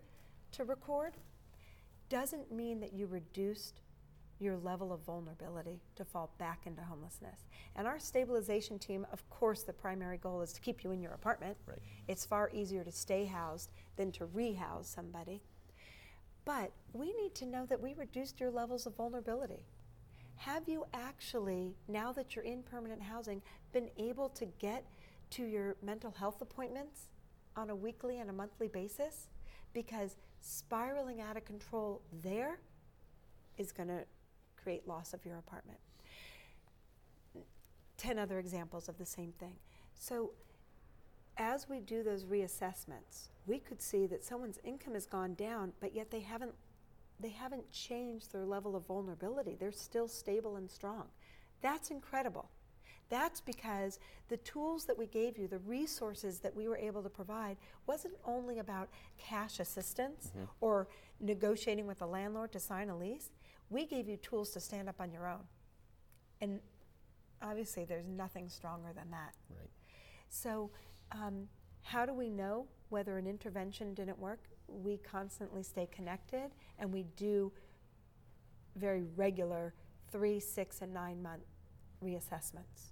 to 0.53 0.63
record, 0.63 1.13
doesn't 2.09 2.51
mean 2.51 2.79
that 2.79 2.93
you 2.93 3.05
reduced 3.05 3.81
your 4.39 4.57
level 4.57 4.91
of 4.91 4.99
vulnerability 5.01 5.79
to 5.95 6.03
fall 6.03 6.33
back 6.37 6.61
into 6.65 6.81
homelessness. 6.81 7.45
And 7.75 7.87
our 7.87 7.99
stabilization 7.99 8.79
team, 8.79 9.05
of 9.13 9.27
course, 9.29 9.63
the 9.63 9.71
primary 9.71 10.17
goal 10.17 10.41
is 10.41 10.51
to 10.53 10.61
keep 10.61 10.83
you 10.83 10.91
in 10.91 11.01
your 11.01 11.13
apartment. 11.13 11.57
Right. 11.65 11.77
It's 12.07 12.25
far 12.25 12.49
easier 12.53 12.83
to 12.83 12.91
stay 12.91 13.25
housed 13.25 13.71
than 13.95 14.11
to 14.13 14.25
rehouse 14.25 14.89
somebody. 14.89 15.41
But 16.43 16.71
we 16.91 17.13
need 17.13 17.33
to 17.35 17.45
know 17.45 17.65
that 17.67 17.81
we 17.81 17.93
reduced 17.93 18.39
your 18.39 18.51
levels 18.51 18.85
of 18.85 18.95
vulnerability. 18.95 19.63
Have 20.37 20.67
you 20.67 20.85
actually, 20.93 21.75
now 21.87 22.11
that 22.13 22.35
you're 22.35 22.45
in 22.45 22.63
permanent 22.63 23.01
housing, 23.01 23.41
been 23.73 23.89
able 23.97 24.29
to 24.29 24.45
get 24.59 24.85
to 25.31 25.43
your 25.43 25.75
mental 25.81 26.11
health 26.11 26.41
appointments 26.41 27.07
on 27.55 27.69
a 27.69 27.75
weekly 27.75 28.19
and 28.19 28.29
a 28.29 28.33
monthly 28.33 28.67
basis? 28.67 29.29
Because 29.73 30.17
spiraling 30.41 31.21
out 31.21 31.37
of 31.37 31.45
control 31.45 32.01
there 32.21 32.59
is 33.57 33.71
going 33.71 33.89
to 33.89 34.03
create 34.61 34.87
loss 34.87 35.13
of 35.13 35.25
your 35.25 35.37
apartment. 35.37 35.79
10 37.97 38.19
other 38.19 38.39
examples 38.39 38.89
of 38.89 38.97
the 38.97 39.05
same 39.05 39.31
thing. 39.39 39.55
So, 39.95 40.31
as 41.37 41.67
we 41.67 41.79
do 41.79 42.03
those 42.03 42.23
reassessments, 42.23 43.29
we 43.45 43.59
could 43.59 43.81
see 43.81 44.05
that 44.07 44.23
someone's 44.23 44.59
income 44.63 44.93
has 44.93 45.05
gone 45.05 45.33
down, 45.33 45.73
but 45.81 45.93
yet 45.93 46.11
they 46.11 46.21
haven't 46.21 46.53
they 47.19 47.29
haven't 47.29 47.71
changed 47.71 48.31
their 48.31 48.45
level 48.45 48.75
of 48.75 48.85
vulnerability. 48.85 49.55
They're 49.59 49.71
still 49.71 50.07
stable 50.07 50.57
and 50.57 50.69
strong. 50.69 51.05
That's 51.61 51.91
incredible. 51.91 52.49
That's 53.09 53.39
because 53.39 53.99
the 54.29 54.37
tools 54.37 54.85
that 54.85 54.97
we 54.97 55.05
gave 55.05 55.37
you, 55.37 55.47
the 55.47 55.59
resources 55.59 56.39
that 56.39 56.55
we 56.55 56.67
were 56.67 56.77
able 56.77 57.03
to 57.03 57.09
provide, 57.09 57.57
wasn't 57.85 58.15
only 58.25 58.59
about 58.59 58.89
cash 59.17 59.59
assistance 59.59 60.29
mm-hmm. 60.29 60.45
or 60.59 60.87
negotiating 61.19 61.85
with 61.85 61.99
the 61.99 62.07
landlord 62.07 62.51
to 62.53 62.59
sign 62.59 62.89
a 62.89 62.97
lease. 62.97 63.29
We 63.69 63.85
gave 63.85 64.07
you 64.07 64.17
tools 64.17 64.51
to 64.51 64.59
stand 64.59 64.89
up 64.89 64.99
on 64.99 65.11
your 65.11 65.27
own. 65.27 65.43
And 66.41 66.59
obviously, 67.41 67.85
there's 67.85 68.07
nothing 68.07 68.49
stronger 68.49 68.91
than 68.93 69.11
that. 69.11 69.35
Right. 69.49 69.69
So, 70.29 70.71
um, 71.11 71.47
how 71.83 72.05
do 72.05 72.13
we 72.13 72.29
know 72.29 72.65
whether 72.89 73.17
an 73.17 73.27
intervention 73.27 73.93
didn't 73.93 74.17
work? 74.17 74.49
We 74.67 74.97
constantly 74.97 75.63
stay 75.63 75.87
connected 75.91 76.51
and 76.79 76.91
we 76.91 77.05
do 77.15 77.51
very 78.75 79.03
regular 79.15 79.73
three, 80.11 80.39
six, 80.39 80.81
and 80.81 80.93
nine 80.93 81.21
month 81.21 81.43
reassessments 82.03 82.91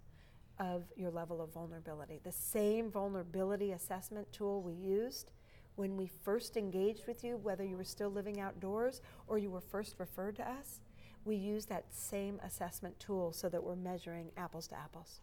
of 0.59 0.83
your 0.95 1.11
level 1.11 1.41
of 1.41 1.53
vulnerability. 1.53 2.19
The 2.23 2.31
same 2.31 2.89
vulnerability 2.89 3.71
assessment 3.71 4.31
tool 4.31 4.61
we 4.61 4.73
used 4.73 5.31
when 5.75 5.97
we 5.97 6.07
first 6.23 6.55
engaged 6.55 7.07
with 7.07 7.23
you, 7.23 7.37
whether 7.37 7.63
you 7.63 7.77
were 7.77 7.83
still 7.83 8.09
living 8.09 8.39
outdoors 8.39 9.01
or 9.27 9.37
you 9.37 9.49
were 9.49 9.61
first 9.61 9.95
referred 9.97 10.35
to 10.35 10.47
us, 10.47 10.81
we 11.25 11.35
use 11.35 11.65
that 11.65 11.85
same 11.89 12.39
assessment 12.43 12.99
tool 12.99 13.31
so 13.31 13.49
that 13.49 13.63
we're 13.63 13.75
measuring 13.75 14.29
apples 14.37 14.67
to 14.67 14.75
apples. 14.75 15.21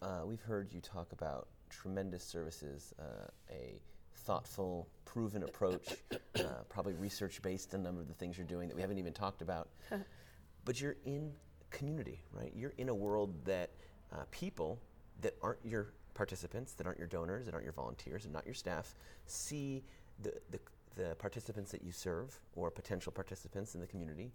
Uh, 0.00 0.20
we've 0.24 0.42
heard 0.42 0.72
you 0.72 0.80
talk 0.80 1.12
about 1.12 1.48
tremendous 1.70 2.22
services, 2.22 2.94
uh, 3.00 3.26
a 3.50 3.80
thoughtful, 4.14 4.88
proven 5.04 5.42
approach, 5.42 5.96
uh, 6.36 6.42
probably 6.68 6.94
research 6.94 7.42
based 7.42 7.74
on 7.74 7.80
a 7.80 7.82
number 7.82 8.00
of 8.00 8.08
the 8.08 8.14
things 8.14 8.38
you're 8.38 8.46
doing 8.46 8.68
that 8.68 8.74
we 8.74 8.80
haven't 8.80 8.98
even 8.98 9.12
talked 9.12 9.42
about. 9.42 9.68
but 10.64 10.80
you're 10.80 10.96
in 11.04 11.32
community, 11.70 12.20
right? 12.32 12.52
You're 12.54 12.74
in 12.78 12.88
a 12.88 12.94
world 12.94 13.44
that 13.44 13.70
uh, 14.12 14.24
people 14.30 14.78
that 15.20 15.34
aren't 15.42 15.64
your 15.64 15.92
participants, 16.14 16.74
that 16.74 16.86
aren't 16.86 16.98
your 16.98 17.08
donors, 17.08 17.46
that 17.46 17.54
aren't 17.54 17.64
your 17.64 17.72
volunteers, 17.72 18.24
and 18.24 18.32
not 18.32 18.44
your 18.44 18.54
staff, 18.54 18.94
see 19.26 19.82
the, 20.22 20.32
the, 20.50 20.60
the 20.96 21.14
participants 21.16 21.70
that 21.72 21.82
you 21.82 21.92
serve 21.92 22.38
or 22.54 22.70
potential 22.70 23.12
participants 23.12 23.74
in 23.74 23.80
the 23.80 23.86
community. 23.86 24.30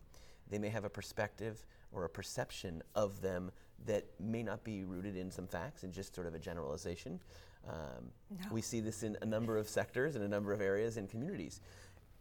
They 0.49 0.59
may 0.59 0.69
have 0.69 0.85
a 0.85 0.89
perspective 0.89 1.65
or 1.91 2.05
a 2.05 2.09
perception 2.09 2.81
of 2.95 3.21
them 3.21 3.51
that 3.85 4.05
may 4.19 4.43
not 4.43 4.63
be 4.63 4.83
rooted 4.83 5.15
in 5.15 5.29
some 5.29 5.47
facts 5.47 5.83
and 5.83 5.93
just 5.93 6.15
sort 6.15 6.27
of 6.27 6.33
a 6.33 6.39
generalization. 6.39 7.19
Um, 7.67 8.11
no. 8.29 8.45
We 8.51 8.61
see 8.61 8.79
this 8.79 9.03
in 9.03 9.17
a 9.21 9.25
number 9.25 9.57
of 9.57 9.67
sectors 9.67 10.15
and 10.15 10.23
a 10.23 10.27
number 10.27 10.53
of 10.53 10.61
areas 10.61 10.97
and 10.97 11.09
communities. 11.09 11.61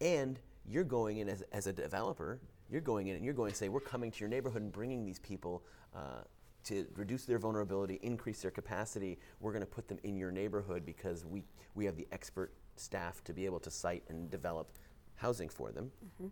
And 0.00 0.38
you're 0.68 0.84
going 0.84 1.18
in 1.18 1.28
as, 1.28 1.42
as 1.52 1.66
a 1.66 1.72
developer, 1.72 2.40
you're 2.70 2.80
going 2.80 3.08
in 3.08 3.16
and 3.16 3.24
you're 3.24 3.34
going 3.34 3.50
to 3.50 3.56
say, 3.56 3.68
we're 3.68 3.80
coming 3.80 4.10
to 4.10 4.20
your 4.20 4.28
neighborhood 4.28 4.62
and 4.62 4.72
bringing 4.72 5.04
these 5.04 5.20
people 5.20 5.62
uh, 5.94 6.22
to 6.64 6.84
reduce 6.96 7.24
their 7.24 7.38
vulnerability, 7.38 8.00
increase 8.02 8.42
their 8.42 8.50
capacity. 8.50 9.18
We're 9.40 9.52
going 9.52 9.62
to 9.62 9.70
put 9.70 9.86
them 9.86 9.98
in 10.02 10.16
your 10.16 10.32
neighborhood 10.32 10.84
because 10.84 11.24
we, 11.24 11.44
we 11.74 11.84
have 11.84 11.96
the 11.96 12.08
expert 12.10 12.52
staff 12.74 13.22
to 13.24 13.32
be 13.32 13.44
able 13.44 13.60
to 13.60 13.70
site 13.70 14.02
and 14.08 14.28
develop 14.30 14.68
housing 15.14 15.48
for 15.48 15.70
them. 15.70 15.92
Mm-hmm. 16.04 16.28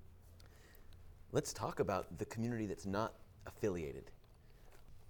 Let's 1.32 1.52
talk 1.52 1.80
about 1.80 2.18
the 2.18 2.24
community 2.26 2.66
that's 2.66 2.86
not 2.86 3.14
affiliated. 3.46 4.10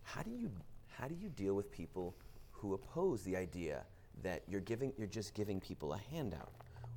How 0.02 0.22
do 0.22 0.30
you, 0.30 0.50
how 0.88 1.08
do 1.08 1.14
you 1.14 1.28
deal 1.30 1.54
with 1.54 1.72
people 1.72 2.14
who 2.50 2.74
oppose 2.74 3.22
the 3.22 3.36
idea 3.36 3.84
that 4.22 4.42
you're, 4.48 4.60
giving, 4.60 4.92
you're 4.96 5.06
just 5.06 5.34
giving 5.34 5.60
people 5.60 5.92
a 5.92 5.98
handout? 6.10 6.52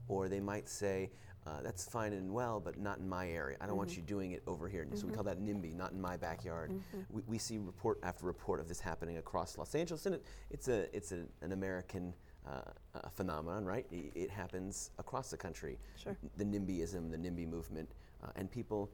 Or 0.07 0.29
they 0.29 0.39
might 0.39 0.69
say, 0.69 1.12
uh, 1.47 1.62
that's 1.63 1.86
fine 1.86 2.13
and 2.13 2.33
well, 2.33 2.59
but 2.59 2.77
not 2.77 3.00
in 3.00 3.07
my 3.07 3.29
area. 3.29 3.57
I 3.59 3.65
don't 3.65 3.71
mm-hmm. 3.71 3.77
want 3.77 3.95
you 3.95 4.01
doing 4.03 4.31
it 4.31 4.43
over 4.47 4.67
here. 4.67 4.83
Mm-hmm. 4.83 4.97
So 4.97 5.07
we 5.07 5.13
call 5.13 5.24
that 5.24 5.39
NIMBY, 5.39 5.75
not 5.75 5.91
in 5.91 6.01
my 6.01 6.17
backyard. 6.17 6.71
Mm-hmm. 6.71 7.00
We, 7.09 7.21
we, 7.25 7.38
see 7.38 7.57
report 7.57 8.00
after 8.03 8.25
report 8.25 8.59
of 8.59 8.67
this 8.67 8.79
happening 8.79 9.17
across 9.17 9.57
Los 9.57 9.74
Angeles, 9.74 10.05
and 10.05 10.15
it, 10.15 10.25
it's 10.50 10.67
a 10.67 10.93
it's 10.95 11.13
a, 11.13 11.24
an 11.41 11.53
American 11.53 12.13
uh, 12.45 13.09
phenomenon, 13.12 13.65
right? 13.65 13.86
It, 13.91 14.12
it, 14.15 14.29
happens 14.29 14.91
across 15.00 15.29
the 15.29 15.38
country. 15.38 15.77
Sure. 15.95 16.17
The 16.38 16.45
NIMBYism, 16.45 17.12
the 17.12 17.17
NIMBY 17.17 17.47
movement, 17.47 17.89
uh, 18.24 18.27
and 18.36 18.50
people 18.50 18.89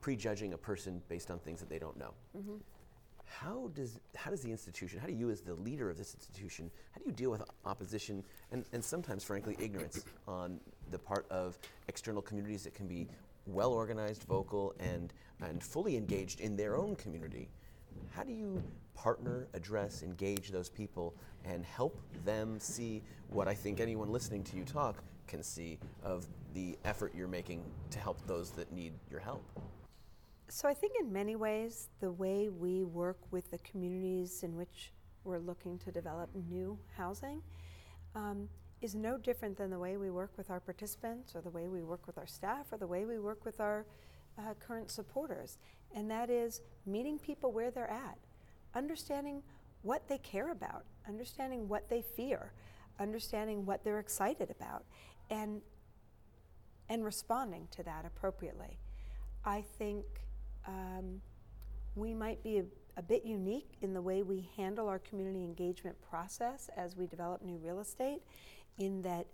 prejudging 0.00 0.52
a 0.52 0.58
person 0.58 1.00
based 1.08 1.30
on 1.30 1.38
things 1.38 1.60
that 1.60 1.68
they 1.68 1.78
don't 1.78 1.96
know. 1.96 2.14
How 3.26 3.70
does 3.74 3.98
how 4.16 4.30
does 4.30 4.42
the 4.42 4.50
institution, 4.50 4.98
how 4.98 5.06
do 5.06 5.12
you 5.12 5.30
as 5.30 5.40
the 5.40 5.54
leader 5.54 5.90
of 5.90 5.98
this 5.98 6.14
institution, 6.14 6.70
how 6.92 6.98
do 7.00 7.04
you 7.06 7.12
deal 7.12 7.30
with 7.30 7.42
opposition 7.64 8.24
and, 8.52 8.64
and 8.72 8.82
sometimes 8.82 9.24
frankly 9.24 9.56
ignorance 9.58 10.04
on 10.28 10.60
the 10.90 10.98
part 10.98 11.26
of 11.30 11.58
external 11.88 12.22
communities 12.22 12.64
that 12.64 12.74
can 12.74 12.86
be 12.86 13.08
well 13.46 13.72
organized, 13.72 14.24
vocal, 14.24 14.74
and, 14.80 15.12
and 15.40 15.62
fully 15.62 15.96
engaged 15.96 16.40
in 16.40 16.56
their 16.56 16.76
own 16.76 16.96
community. 16.96 17.48
How 18.10 18.22
do 18.22 18.32
you 18.32 18.62
partner, 18.94 19.46
address, 19.54 20.02
engage 20.02 20.50
those 20.50 20.68
people, 20.68 21.14
and 21.44 21.64
help 21.64 22.00
them 22.24 22.58
see 22.58 23.02
what 23.28 23.48
I 23.48 23.54
think 23.54 23.80
anyone 23.80 24.10
listening 24.10 24.44
to 24.44 24.56
you 24.56 24.64
talk 24.64 25.02
can 25.26 25.42
see 25.42 25.78
of 26.02 26.26
the 26.54 26.78
effort 26.84 27.12
you're 27.14 27.28
making 27.28 27.62
to 27.90 27.98
help 27.98 28.24
those 28.26 28.50
that 28.52 28.72
need 28.72 28.92
your 29.10 29.20
help? 29.20 29.44
So, 30.48 30.68
I 30.68 30.74
think 30.74 30.92
in 31.00 31.12
many 31.12 31.36
ways, 31.36 31.88
the 32.00 32.12
way 32.12 32.48
we 32.48 32.84
work 32.84 33.18
with 33.30 33.50
the 33.50 33.58
communities 33.58 34.42
in 34.42 34.54
which 34.54 34.92
we're 35.24 35.38
looking 35.38 35.78
to 35.78 35.90
develop 35.90 36.30
new 36.48 36.78
housing 36.96 37.42
um, 38.14 38.48
is 38.82 38.94
no 38.94 39.16
different 39.16 39.56
than 39.56 39.70
the 39.70 39.78
way 39.78 39.96
we 39.96 40.10
work 40.10 40.32
with 40.36 40.50
our 40.50 40.60
participants 40.60 41.34
or 41.34 41.40
the 41.40 41.50
way 41.50 41.68
we 41.68 41.82
work 41.82 42.06
with 42.06 42.18
our 42.18 42.26
staff 42.26 42.66
or 42.70 42.78
the 42.78 42.86
way 42.86 43.06
we 43.06 43.18
work 43.18 43.44
with 43.44 43.58
our 43.58 43.86
uh, 44.38 44.52
current 44.60 44.90
supporters. 44.90 45.58
And 45.94 46.10
that 46.10 46.28
is 46.28 46.60
meeting 46.84 47.18
people 47.18 47.50
where 47.50 47.70
they're 47.70 47.90
at, 47.90 48.18
understanding 48.74 49.42
what 49.82 50.08
they 50.08 50.18
care 50.18 50.50
about, 50.50 50.84
understanding 51.08 51.68
what 51.68 51.88
they 51.88 52.02
fear, 52.02 52.52
understanding 53.00 53.64
what 53.64 53.84
they're 53.84 53.98
excited 53.98 54.50
about, 54.50 54.84
and, 55.30 55.62
and 56.88 57.04
responding 57.04 57.68
to 57.70 57.82
that 57.84 58.04
appropriately. 58.04 58.78
I 59.44 59.64
think 59.78 60.04
um, 60.66 61.20
we 61.94 62.14
might 62.14 62.42
be 62.42 62.58
a, 62.58 62.64
a 62.96 63.02
bit 63.02 63.24
unique 63.24 63.76
in 63.82 63.94
the 63.94 64.02
way 64.02 64.22
we 64.22 64.48
handle 64.56 64.88
our 64.88 64.98
community 64.98 65.44
engagement 65.44 65.96
process 66.08 66.70
as 66.76 66.96
we 66.96 67.06
develop 67.06 67.42
new 67.42 67.56
real 67.56 67.80
estate 67.80 68.22
in 68.78 69.02
that 69.02 69.26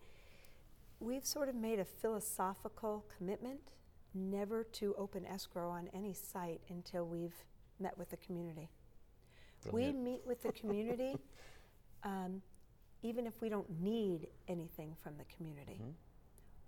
we've 0.99 1.25
sort 1.25 1.49
of 1.49 1.55
made 1.55 1.79
a 1.79 1.85
philosophical 1.85 3.05
commitment 3.17 3.61
never 4.15 4.65
to 4.65 4.95
open 4.99 5.25
escrow 5.25 5.71
on 5.71 5.89
any 5.95 6.13
site 6.13 6.61
until 6.69 7.07
we've 7.07 7.45
met 7.79 7.97
with 7.97 8.11
the 8.11 8.17
community. 8.19 8.69
Brilliant. 9.63 9.97
We 9.97 10.03
meet 10.03 10.23
with 10.27 10.43
the 10.43 10.53
community 10.53 11.17
um, 12.03 12.43
even 13.03 13.27
if 13.27 13.41
we 13.41 13.49
don't 13.49 13.81
need 13.81 14.29
anything 14.49 14.95
from 15.03 15.15
the 15.17 15.25
community. 15.35 15.81
Mm-hmm. 15.81 15.91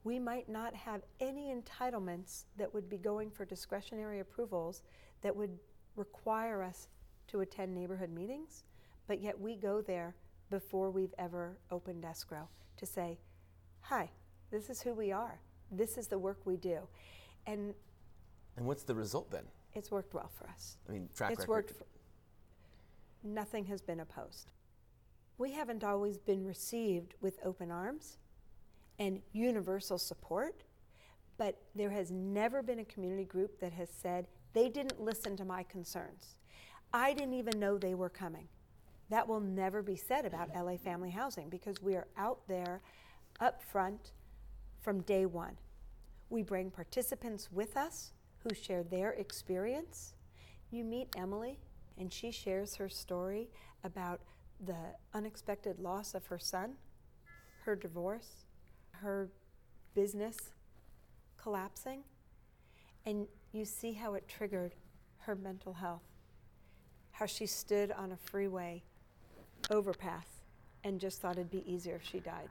We 0.04 0.18
might 0.18 0.49
not 0.49 0.75
have 0.75 1.02
any 1.21 1.54
entitlements 1.54 2.44
that 2.56 2.73
would 2.75 2.88
be 2.88 2.99
going 2.99 3.30
for 3.30 3.44
discretionary 3.44 4.21
approvals 4.21 4.82
that 5.21 5.35
would 5.35 5.59
require 5.97 6.62
us 6.62 6.88
to 7.28 7.40
attend 7.40 7.75
neighborhood 7.75 8.11
meetings, 8.11 8.64
but 9.06 9.21
yet 9.21 9.40
we 9.40 9.56
go 9.56 9.80
there 9.80 10.14
before 10.50 10.90
we've 10.90 11.14
ever 11.18 11.56
opened 11.71 12.04
escrow 12.04 12.49
to 12.76 12.87
say, 12.87 13.18
hi, 13.80 14.11
this 14.50 14.68
is 14.68 14.82
who 14.82 14.92
we 14.92 15.12
are. 15.12 15.40
This 15.71 15.97
is 15.97 16.09
the 16.09 16.18
work 16.18 16.38
we 16.44 16.56
do. 16.56 16.80
And 17.47 17.75
and 18.56 18.66
what's 18.66 18.82
the 18.82 18.94
result 18.94 19.30
then? 19.30 19.44
It's 19.75 19.90
worked 19.90 20.12
well 20.12 20.30
for 20.37 20.47
us. 20.49 20.76
I 20.88 20.92
mean, 20.92 21.09
track 21.14 21.32
it's 21.32 21.40
record. 21.40 21.50
worked. 21.50 21.71
For, 21.71 21.85
nothing 23.25 23.64
has 23.66 23.80
been 23.80 24.00
opposed. 24.00 24.50
We 25.38 25.52
haven't 25.52 25.82
always 25.82 26.18
been 26.18 26.44
received 26.44 27.14
with 27.23 27.38
open 27.44 27.71
arms 27.71 28.18
and 28.99 29.20
universal 29.32 29.99
support, 29.99 30.64
but 31.38 31.61
there 31.75 31.90
has 31.90 32.11
never 32.11 32.62
been 32.62 32.78
a 32.78 32.84
community 32.84 33.25
group 33.25 33.58
that 33.61 33.72
has 33.72 33.88
said 33.90 34.26
they 34.52 34.68
didn't 34.68 35.00
listen 35.00 35.37
to 35.37 35.44
my 35.44 35.62
concerns. 35.62 36.37
I 36.92 37.14
didn't 37.14 37.34
even 37.34 37.58
know 37.58 37.78
they 37.78 37.94
were 37.94 38.11
coming. 38.11 38.49
That 39.08 39.26
will 39.26 39.40
never 39.40 39.82
be 39.82 39.96
said 39.96 40.25
about 40.25 40.50
LA 40.54 40.76
Family 40.76 41.11
Housing 41.11 41.49
because 41.49 41.82
we 41.82 41.96
are 41.96 42.06
out 42.16 42.40
there 42.49 42.80
up 43.40 43.62
front 43.62 44.12
from 44.80 45.00
day 45.02 45.26
one. 45.26 45.56
We 46.30 46.42
bring 46.42 46.70
participants 46.70 47.50
with 47.52 47.76
us 47.76 48.12
who 48.38 48.54
share 48.54 48.82
their 48.82 49.12
experience. 49.12 50.14
You 50.70 50.84
meet 50.84 51.08
Emily, 51.16 51.58
and 51.99 52.12
she 52.12 52.30
shares 52.30 52.76
her 52.76 52.88
story 52.88 53.50
about 53.84 54.20
the 54.64 54.94
unexpected 55.12 55.78
loss 55.78 56.14
of 56.14 56.26
her 56.26 56.38
son, 56.38 56.75
her 57.64 57.76
divorce, 57.76 58.41
her 59.02 59.28
business 59.94 60.37
collapsing, 61.40 62.02
and 63.04 63.26
you 63.52 63.64
see 63.64 63.92
how 63.92 64.14
it 64.14 64.28
triggered 64.28 64.75
her 65.21 65.35
mental 65.35 65.73
health, 65.73 66.02
how 67.12 67.26
she 67.26 67.47
stood 67.47 67.92
on 67.92 68.12
a 68.12 68.16
freeway 68.16 68.82
overpass 69.71 70.26
and 70.85 70.99
just 71.00 71.21
thought 71.21 71.32
it'd 71.32 71.50
be 71.50 71.64
easier 71.71 71.97
if 71.97 72.04
she 72.04 72.21
died. 72.21 72.49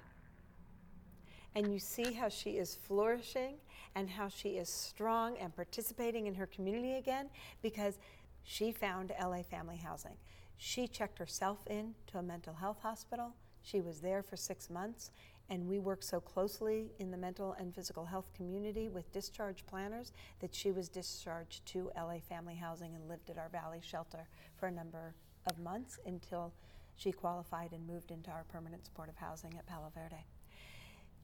And 1.56 1.72
you 1.72 1.80
see 1.80 2.14
how 2.14 2.30
she 2.30 2.52
is 2.52 2.76
flourishing 2.76 3.56
and 3.96 4.10
how 4.10 4.30
she 4.30 4.52
is 4.52 4.70
strong 4.70 5.38
and 5.38 5.54
participating 5.54 6.28
in 6.28 6.36
her 6.36 6.46
community 6.46 6.94
again 6.94 7.30
because 7.62 7.98
she 8.44 8.72
found 8.72 9.12
LA 9.22 9.44
Family 9.44 9.78
Housing. 9.78 10.16
She 10.58 10.88
checked 10.88 11.18
herself 11.18 11.60
in 11.70 11.94
to 12.08 12.20
a 12.20 12.24
mental 12.24 12.54
health 12.54 12.78
hospital. 12.82 13.34
She 13.64 13.82
was 13.82 14.02
there 14.02 14.24
for 14.24 14.36
six 14.36 14.70
months, 14.70 15.12
and 15.50 15.68
we 15.68 15.80
worked 15.80 16.04
so 16.04 16.20
closely 16.20 16.92
in 17.00 17.12
the 17.12 17.18
mental 17.18 17.54
and 17.60 17.74
physical 17.76 18.06
health 18.06 18.30
community 18.34 18.90
with 18.90 19.12
discharge 19.12 19.66
planners 19.66 20.14
that 20.40 20.56
she 20.56 20.72
was 20.72 20.90
discharged 20.90 21.66
to 21.68 21.92
LA 21.96 22.20
Family 22.20 22.56
Housing 22.56 22.96
and 22.96 23.08
lived 23.08 23.30
at 23.30 23.38
our 23.38 23.50
Valley 23.50 23.82
shelter 23.84 24.28
for 24.56 24.68
a 24.68 24.72
number 24.72 25.14
of 25.50 25.60
months 25.60 26.00
until 26.06 26.54
she 26.96 27.12
qualified 27.12 27.72
and 27.74 27.86
moved 27.88 28.12
into 28.12 28.30
our 28.30 28.44
permanent 28.46 28.86
supportive 28.86 29.18
housing 29.18 29.54
at 29.58 29.66
Palo 29.66 29.92
Verde. 29.94 30.26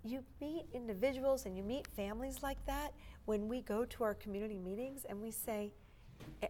You 0.03 0.23
meet 0.41 0.65
individuals 0.73 1.45
and 1.45 1.57
you 1.57 1.63
meet 1.63 1.87
families 1.95 2.41
like 2.41 2.63
that 2.65 2.93
when 3.25 3.47
we 3.47 3.61
go 3.61 3.85
to 3.85 4.03
our 4.03 4.13
community 4.13 4.57
meetings 4.57 5.05
and 5.07 5.21
we 5.21 5.31
say, 5.31 5.73
eh, 6.41 6.47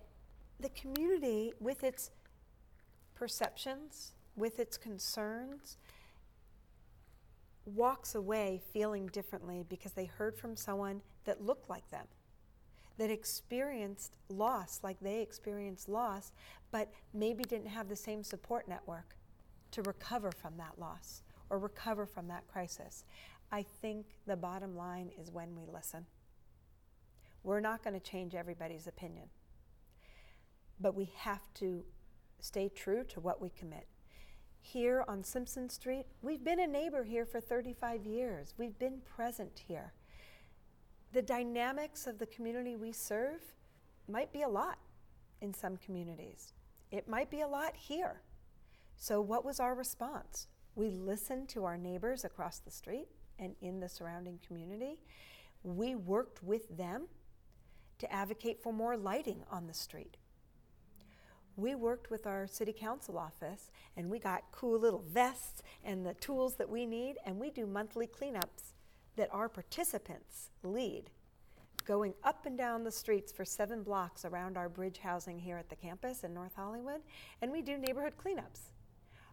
the 0.59 0.69
community, 0.69 1.53
with 1.59 1.83
its 1.83 2.11
perceptions, 3.15 4.13
with 4.37 4.59
its 4.59 4.77
concerns, 4.77 5.77
walks 7.65 8.15
away 8.15 8.61
feeling 8.71 9.07
differently 9.07 9.65
because 9.67 9.91
they 9.91 10.05
heard 10.05 10.37
from 10.37 10.55
someone 10.55 11.01
that 11.25 11.41
looked 11.41 11.69
like 11.69 11.89
them, 11.89 12.05
that 12.97 13.11
experienced 13.11 14.15
loss 14.29 14.79
like 14.83 14.97
they 15.01 15.21
experienced 15.21 15.89
loss, 15.89 16.31
but 16.71 16.89
maybe 17.13 17.43
didn't 17.43 17.67
have 17.67 17.89
the 17.89 17.95
same 17.95 18.23
support 18.23 18.69
network 18.69 19.17
to 19.71 19.81
recover 19.81 20.31
from 20.31 20.55
that 20.57 20.79
loss 20.79 21.23
or 21.49 21.59
recover 21.59 22.05
from 22.05 22.27
that 22.27 22.47
crisis. 22.47 23.03
I 23.51 23.63
think 23.81 24.05
the 24.25 24.37
bottom 24.37 24.75
line 24.75 25.09
is 25.19 25.31
when 25.31 25.55
we 25.55 25.63
listen. 25.65 26.05
We're 27.43 27.59
not 27.59 27.83
going 27.83 27.93
to 27.93 27.99
change 27.99 28.35
everybody's 28.35 28.87
opinion, 28.87 29.29
but 30.79 30.95
we 30.95 31.11
have 31.17 31.41
to 31.55 31.83
stay 32.39 32.69
true 32.69 33.03
to 33.05 33.19
what 33.19 33.41
we 33.41 33.49
commit 33.49 33.87
here 34.73 35.05
on 35.07 35.23
Simpson 35.23 35.69
Street. 35.69 36.05
We've 36.21 36.43
been 36.43 36.59
a 36.59 36.67
neighbor 36.67 37.03
here 37.03 37.25
for 37.25 37.39
35 37.39 38.05
years, 38.05 38.53
we've 38.57 38.77
been 38.77 38.99
present 39.15 39.63
here. 39.67 39.93
The 41.13 41.21
dynamics 41.21 42.05
of 42.05 42.19
the 42.19 42.25
community 42.25 42.75
we 42.75 42.91
serve 42.91 43.41
might 44.09 44.33
be 44.33 44.41
a 44.41 44.49
lot 44.49 44.77
in 45.41 45.53
some 45.53 45.77
communities, 45.77 46.53
it 46.91 47.07
might 47.07 47.29
be 47.29 47.41
a 47.41 47.47
lot 47.47 47.75
here. 47.75 48.21
So, 48.97 49.21
what 49.21 49.45
was 49.45 49.59
our 49.59 49.75
response? 49.75 50.47
We 50.75 50.89
listened 50.89 51.49
to 51.49 51.65
our 51.65 51.77
neighbors 51.77 52.25
across 52.25 52.59
the 52.59 52.71
street 52.71 53.07
and 53.39 53.55
in 53.61 53.79
the 53.79 53.89
surrounding 53.89 54.39
community. 54.45 54.99
We 55.63 55.95
worked 55.95 56.43
with 56.43 56.75
them 56.75 57.07
to 57.99 58.11
advocate 58.11 58.61
for 58.61 58.73
more 58.73 58.97
lighting 58.97 59.43
on 59.49 59.67
the 59.67 59.73
street 59.73 60.17
we 61.57 61.73
worked 61.75 62.09
with 62.11 62.25
our 62.27 62.47
city 62.47 62.71
council 62.71 63.17
office 63.17 63.71
and 63.97 64.09
we 64.09 64.19
got 64.19 64.43
cool 64.51 64.79
little 64.79 65.03
vests 65.11 65.63
and 65.83 66.05
the 66.05 66.13
tools 66.15 66.55
that 66.55 66.69
we 66.69 66.85
need, 66.85 67.15
and 67.25 67.37
we 67.37 67.49
do 67.49 67.65
monthly 67.65 68.07
cleanups 68.07 68.73
that 69.15 69.29
our 69.33 69.49
participants 69.49 70.51
lead, 70.63 71.09
going 71.85 72.13
up 72.23 72.45
and 72.45 72.57
down 72.57 72.83
the 72.83 72.91
streets 72.91 73.31
for 73.31 73.43
seven 73.43 73.81
blocks 73.81 74.23
around 74.23 74.55
our 74.55 74.69
bridge 74.69 74.99
housing 74.99 75.39
here 75.39 75.57
at 75.57 75.69
the 75.69 75.75
campus 75.75 76.23
in 76.23 76.33
North 76.33 76.53
Hollywood, 76.55 77.01
and 77.41 77.51
we 77.51 77.63
do 77.63 77.77
neighborhood 77.77 78.13
cleanups. 78.23 78.69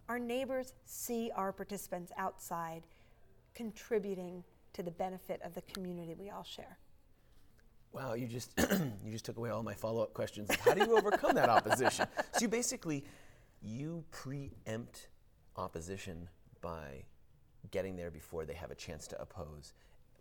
Our 0.09 0.19
neighbors 0.19 0.73
see 0.87 1.31
our 1.35 1.53
participants 1.53 2.11
outside 2.17 2.83
contributing 3.55 4.43
to 4.73 4.83
the 4.83 4.91
benefit 4.91 5.41
of 5.43 5.55
the 5.55 5.63
community 5.63 6.15
we 6.19 6.31
all 6.31 6.45
share. 6.45 6.79
Wow, 7.95 8.15
you 8.15 8.27
just 8.27 8.51
you 9.05 9.13
just 9.13 9.25
took 9.25 9.37
away 9.37 9.51
all 9.51 9.63
my 9.63 9.73
follow-up 9.73 10.15
questions. 10.15 10.51
How 10.65 10.75
do 10.75 10.85
you 10.85 10.97
overcome 10.99 11.35
that 11.37 11.49
opposition? 11.49 12.07
So 12.33 12.41
you 12.41 12.49
basically 12.49 13.05
you 13.63 14.05
preempt 14.11 15.09
opposition 15.57 16.29
by 16.61 17.05
getting 17.71 17.95
there 17.95 18.11
before 18.11 18.45
they 18.45 18.55
have 18.55 18.73
a 18.73 18.75
chance 18.75 19.07
to 19.09 19.23
oppose, 19.23 19.73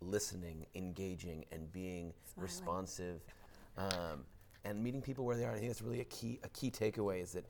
listening, 0.02 0.68
engaging, 0.76 1.46
and 1.52 1.72
being 1.72 2.14
Smiling. 2.34 2.44
responsive, 2.44 3.22
um, 3.80 4.24
and 4.64 4.82
meeting 4.84 5.02
people 5.02 5.26
where 5.26 5.36
they 5.36 5.44
are. 5.44 5.52
I 5.52 5.56
think 5.56 5.70
that's 5.70 5.82
really 5.82 6.02
a 6.02 6.06
key 6.06 6.40
a 6.44 6.50
key 6.50 6.70
takeaway 6.70 7.24
is 7.24 7.32
that 7.32 7.46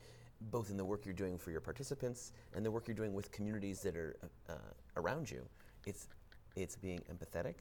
both 0.50 0.70
in 0.70 0.78
the 0.78 0.84
work 0.84 1.04
you're 1.04 1.12
doing 1.12 1.36
for 1.36 1.50
your 1.50 1.60
participants 1.60 2.32
and 2.54 2.64
the 2.64 2.70
work 2.70 2.88
you're 2.88 2.96
doing 2.96 3.12
with 3.12 3.30
communities 3.30 3.80
that 3.82 3.94
are 3.94 4.16
uh, 4.48 4.54
around 4.96 5.30
you, 5.30 5.46
it's 5.86 6.08
it's 6.56 6.76
being 6.76 7.02
empathetic 7.12 7.56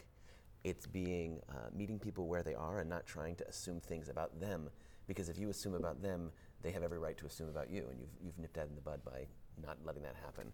it's 0.63 0.85
being 0.85 1.39
uh, 1.49 1.69
meeting 1.75 1.99
people 1.99 2.27
where 2.27 2.43
they 2.43 2.55
are 2.55 2.79
and 2.79 2.89
not 2.89 3.05
trying 3.05 3.35
to 3.35 3.47
assume 3.47 3.79
things 3.79 4.09
about 4.09 4.39
them. 4.39 4.69
Because 5.07 5.27
if 5.27 5.37
you 5.37 5.49
assume 5.49 5.73
about 5.73 6.01
them, 6.01 6.31
they 6.61 6.71
have 6.71 6.83
every 6.83 6.99
right 6.99 7.17
to 7.17 7.25
assume 7.25 7.49
about 7.49 7.69
you, 7.69 7.85
and 7.89 7.99
you've, 7.99 8.09
you've 8.23 8.39
nipped 8.39 8.53
that 8.53 8.67
in 8.67 8.75
the 8.75 8.81
bud 8.81 9.01
by 9.03 9.27
not 9.61 9.77
letting 9.85 10.01
that 10.03 10.15
happen. 10.23 10.51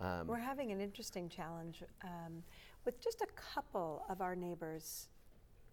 Um, 0.00 0.28
We're 0.28 0.38
having 0.38 0.70
an 0.70 0.80
interesting 0.80 1.28
challenge 1.28 1.82
um, 2.04 2.44
with 2.84 3.00
just 3.00 3.20
a 3.22 3.26
couple 3.54 4.04
of 4.08 4.20
our 4.20 4.36
neighbors 4.36 5.08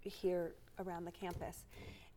here 0.01 0.55
around 0.79 1.05
the 1.05 1.11
campus. 1.11 1.65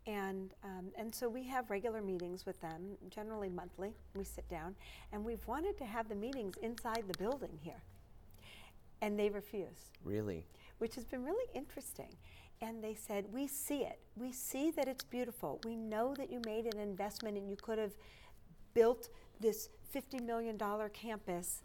And, 0.07 0.54
um, 0.64 0.87
and 0.96 1.14
so 1.14 1.28
we 1.28 1.42
have 1.44 1.68
regular 1.68 2.00
meetings 2.00 2.46
with 2.46 2.59
them, 2.62 2.96
generally 3.11 3.50
monthly. 3.50 3.92
We 4.16 4.24
sit 4.24 4.48
down, 4.48 4.74
and 5.12 5.22
we've 5.22 5.46
wanted 5.46 5.76
to 5.78 5.85
have 5.85 6.09
the 6.09 6.14
meetings 6.14 6.57
inside 6.62 7.04
the 7.07 7.18
building 7.18 7.59
here. 7.61 7.83
And 9.02 9.18
they 9.18 9.28
refuse. 9.28 9.90
Really? 10.02 10.46
Which 10.79 10.95
has 10.95 11.05
been 11.05 11.25
really 11.25 11.51
interesting. 11.55 12.14
And 12.61 12.83
they 12.83 12.95
said, 12.95 13.27
We 13.33 13.47
see 13.47 13.83
it. 13.83 14.01
We 14.17 14.33
see 14.33 14.71
that 14.73 14.88
it's 14.88 15.05
beautiful. 15.05 15.61
We 15.64 15.77
know 15.77 16.14
that 16.17 16.31
you 16.31 16.41
made 16.45 16.67
an 16.67 16.81
investment 16.81 17.37
and 17.37 17.49
you 17.49 17.57
could 17.57 17.79
have 17.79 17.93
built 18.75 19.09
this 19.41 19.69
$50 19.95 20.25
million 20.25 20.59
campus, 20.93 21.62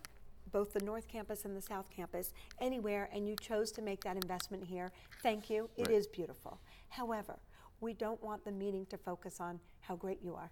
both 0.52 0.74
the 0.74 0.84
North 0.84 1.08
Campus 1.08 1.46
and 1.46 1.56
the 1.56 1.62
South 1.62 1.90
Campus, 1.90 2.34
anywhere, 2.62 3.10
and 3.14 3.28
you 3.28 3.36
chose 3.36 3.72
to 3.74 3.82
make 3.82 4.04
that 4.04 4.16
investment 4.16 4.64
here. 4.64 4.92
Thank 5.22 5.50
you. 5.50 5.70
It 5.78 5.88
right. 5.88 5.96
is 5.96 6.08
beautiful. 6.08 6.60
However, 6.90 7.40
we 7.82 7.94
don't 7.94 8.24
want 8.24 8.46
the 8.46 8.52
meeting 8.52 8.86
to 8.88 8.98
focus 8.98 9.40
on 9.40 9.60
how 9.82 9.96
great 9.96 10.20
you 10.24 10.36
are. 10.36 10.52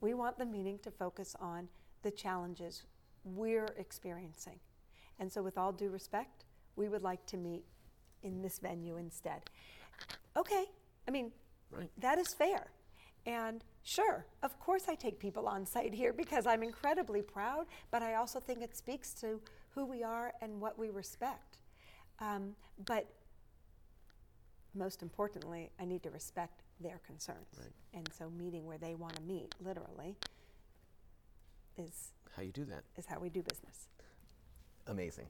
We 0.00 0.14
want 0.14 0.38
the 0.38 0.46
meeting 0.46 0.78
to 0.84 0.90
focus 0.90 1.34
on 1.40 1.68
the 2.02 2.10
challenges 2.10 2.84
we're 3.24 3.68
experiencing. 3.76 4.60
And 5.18 5.32
so, 5.32 5.42
with 5.42 5.58
all 5.58 5.72
due 5.72 5.90
respect, 5.90 6.44
we 6.76 6.88
would 6.88 7.02
like 7.02 7.26
to 7.26 7.36
meet 7.36 7.64
in 8.22 8.42
this 8.42 8.58
venue 8.58 8.96
instead. 8.96 9.42
Okay, 10.36 10.64
I 11.06 11.10
mean, 11.10 11.32
right. 11.70 11.90
that 11.98 12.18
is 12.18 12.34
fair. 12.34 12.66
And 13.26 13.64
sure, 13.82 14.24
of 14.42 14.58
course, 14.58 14.84
I 14.88 14.94
take 14.94 15.18
people 15.18 15.48
on 15.48 15.66
site 15.66 15.92
here 15.92 16.12
because 16.12 16.46
I'm 16.46 16.62
incredibly 16.62 17.20
proud, 17.20 17.66
but 17.90 18.02
I 18.02 18.14
also 18.14 18.40
think 18.40 18.62
it 18.62 18.76
speaks 18.76 19.12
to 19.14 19.40
who 19.74 19.84
we 19.84 20.02
are 20.02 20.32
and 20.40 20.60
what 20.60 20.78
we 20.78 20.90
respect. 20.90 21.58
Um, 22.20 22.54
but 22.86 23.06
most 24.74 25.02
importantly, 25.02 25.70
I 25.80 25.84
need 25.84 26.02
to 26.04 26.10
respect 26.10 26.62
their 26.80 27.00
concerns. 27.06 27.46
Right. 27.58 27.72
And 27.94 28.08
so, 28.16 28.30
meeting 28.30 28.64
where 28.64 28.78
they 28.78 28.94
want 28.94 29.16
to 29.16 29.22
meet, 29.22 29.54
literally, 29.60 30.16
is 31.76 32.12
how 32.34 32.42
you 32.42 32.52
do 32.52 32.64
that. 32.66 32.84
Is 32.96 33.06
how 33.06 33.18
we 33.18 33.28
do 33.28 33.42
business. 33.42 33.88
Amazing. 34.86 35.26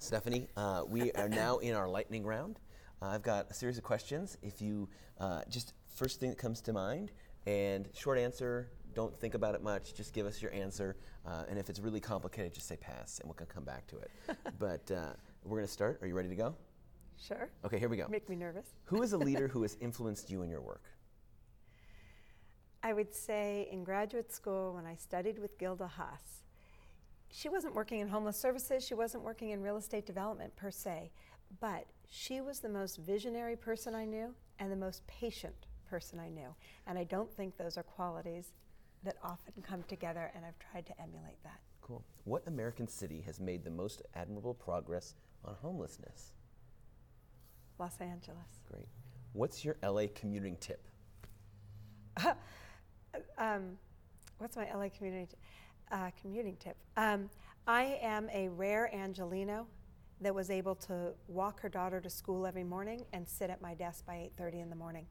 Stephanie, 0.00 0.46
uh, 0.56 0.84
we 0.86 1.10
are 1.12 1.28
now 1.28 1.58
in 1.58 1.74
our 1.74 1.88
lightning 1.88 2.24
round. 2.24 2.60
Uh, 3.02 3.06
I've 3.06 3.22
got 3.22 3.50
a 3.50 3.54
series 3.54 3.78
of 3.78 3.84
questions. 3.84 4.38
If 4.42 4.62
you 4.62 4.88
uh, 5.18 5.42
just 5.48 5.74
first 5.88 6.20
thing 6.20 6.30
that 6.30 6.38
comes 6.38 6.60
to 6.62 6.72
mind, 6.72 7.10
and 7.46 7.88
short 7.94 8.16
answer, 8.16 8.70
don't 8.94 9.18
think 9.18 9.34
about 9.34 9.56
it 9.56 9.62
much, 9.62 9.94
just 9.94 10.12
give 10.12 10.24
us 10.24 10.40
your 10.40 10.52
answer. 10.52 10.96
Uh, 11.26 11.44
and 11.48 11.58
if 11.58 11.68
it's 11.68 11.80
really 11.80 12.00
complicated, 12.00 12.54
just 12.54 12.68
say 12.68 12.76
pass, 12.76 13.18
and 13.18 13.28
we'll 13.28 13.46
come 13.46 13.64
back 13.64 13.86
to 13.88 13.98
it. 13.98 14.10
but 14.58 14.88
uh, 14.90 15.12
we're 15.44 15.58
going 15.58 15.66
to 15.66 15.72
start. 15.72 15.98
Are 16.00 16.06
you 16.06 16.14
ready 16.14 16.28
to 16.28 16.36
go? 16.36 16.54
Sure. 17.20 17.50
Okay, 17.64 17.78
here 17.78 17.88
we 17.88 17.96
go. 17.96 18.06
Make 18.08 18.28
me 18.28 18.36
nervous. 18.36 18.66
Who 18.84 19.02
is 19.02 19.12
a 19.14 19.18
leader 19.28 19.48
who 19.48 19.62
has 19.62 19.76
influenced 19.80 20.30
you 20.30 20.42
in 20.42 20.50
your 20.50 20.60
work? 20.60 20.84
I 22.84 22.92
would 22.92 23.12
say 23.12 23.68
in 23.72 23.82
graduate 23.82 24.32
school 24.32 24.74
when 24.74 24.86
I 24.86 24.94
studied 24.94 25.40
with 25.40 25.58
Gilda 25.58 25.88
Haas, 25.88 26.44
she 27.30 27.48
wasn't 27.48 27.74
working 27.74 28.00
in 28.00 28.08
homeless 28.08 28.36
services, 28.36 28.84
she 28.84 28.94
wasn't 28.94 29.22
working 29.22 29.50
in 29.50 29.62
real 29.62 29.76
estate 29.76 30.06
development 30.06 30.54
per 30.56 30.70
se, 30.70 31.10
but 31.60 31.86
she 32.08 32.40
was 32.40 32.60
the 32.60 32.68
most 32.68 32.98
visionary 32.98 33.56
person 33.56 33.94
I 33.94 34.04
knew 34.04 34.34
and 34.58 34.72
the 34.72 34.76
most 34.76 35.06
patient 35.06 35.54
person 35.88 36.18
I 36.18 36.28
knew. 36.28 36.54
And 36.86 36.98
I 36.98 37.04
don't 37.04 37.32
think 37.32 37.56
those 37.56 37.76
are 37.76 37.82
qualities 37.82 38.52
that 39.04 39.16
often 39.22 39.54
come 39.62 39.82
together, 39.84 40.30
and 40.34 40.44
I've 40.44 40.58
tried 40.58 40.86
to 40.86 41.00
emulate 41.00 41.42
that. 41.44 41.60
Cool. 41.80 42.04
What 42.24 42.42
American 42.46 42.88
city 42.88 43.22
has 43.26 43.40
made 43.40 43.64
the 43.64 43.70
most 43.70 44.02
admirable 44.14 44.54
progress 44.54 45.14
on 45.44 45.54
homelessness? 45.62 46.34
Los 47.78 48.00
Angeles. 48.00 48.60
Great. 48.70 48.88
What's 49.32 49.64
your 49.64 49.76
LA 49.82 50.06
commuting 50.14 50.56
tip? 50.56 50.86
um, 53.38 53.78
what's 54.38 54.56
my 54.56 54.66
LA 54.74 54.88
commuting 54.88 55.26
tip? 55.26 55.38
Uh, 55.90 56.10
commuting 56.20 56.56
tip. 56.56 56.76
Um, 56.96 57.30
I 57.66 57.98
am 58.02 58.28
a 58.32 58.48
rare 58.48 58.90
Angelino 58.94 59.66
that 60.20 60.34
was 60.34 60.50
able 60.50 60.74
to 60.74 61.12
walk 61.28 61.60
her 61.60 61.68
daughter 61.68 62.00
to 62.00 62.10
school 62.10 62.46
every 62.46 62.64
morning 62.64 63.04
and 63.12 63.28
sit 63.28 63.50
at 63.50 63.60
my 63.62 63.74
desk 63.74 64.04
by 64.06 64.16
8:30 64.38 64.60
in 64.60 64.70
the 64.70 64.76
morning, 64.76 65.06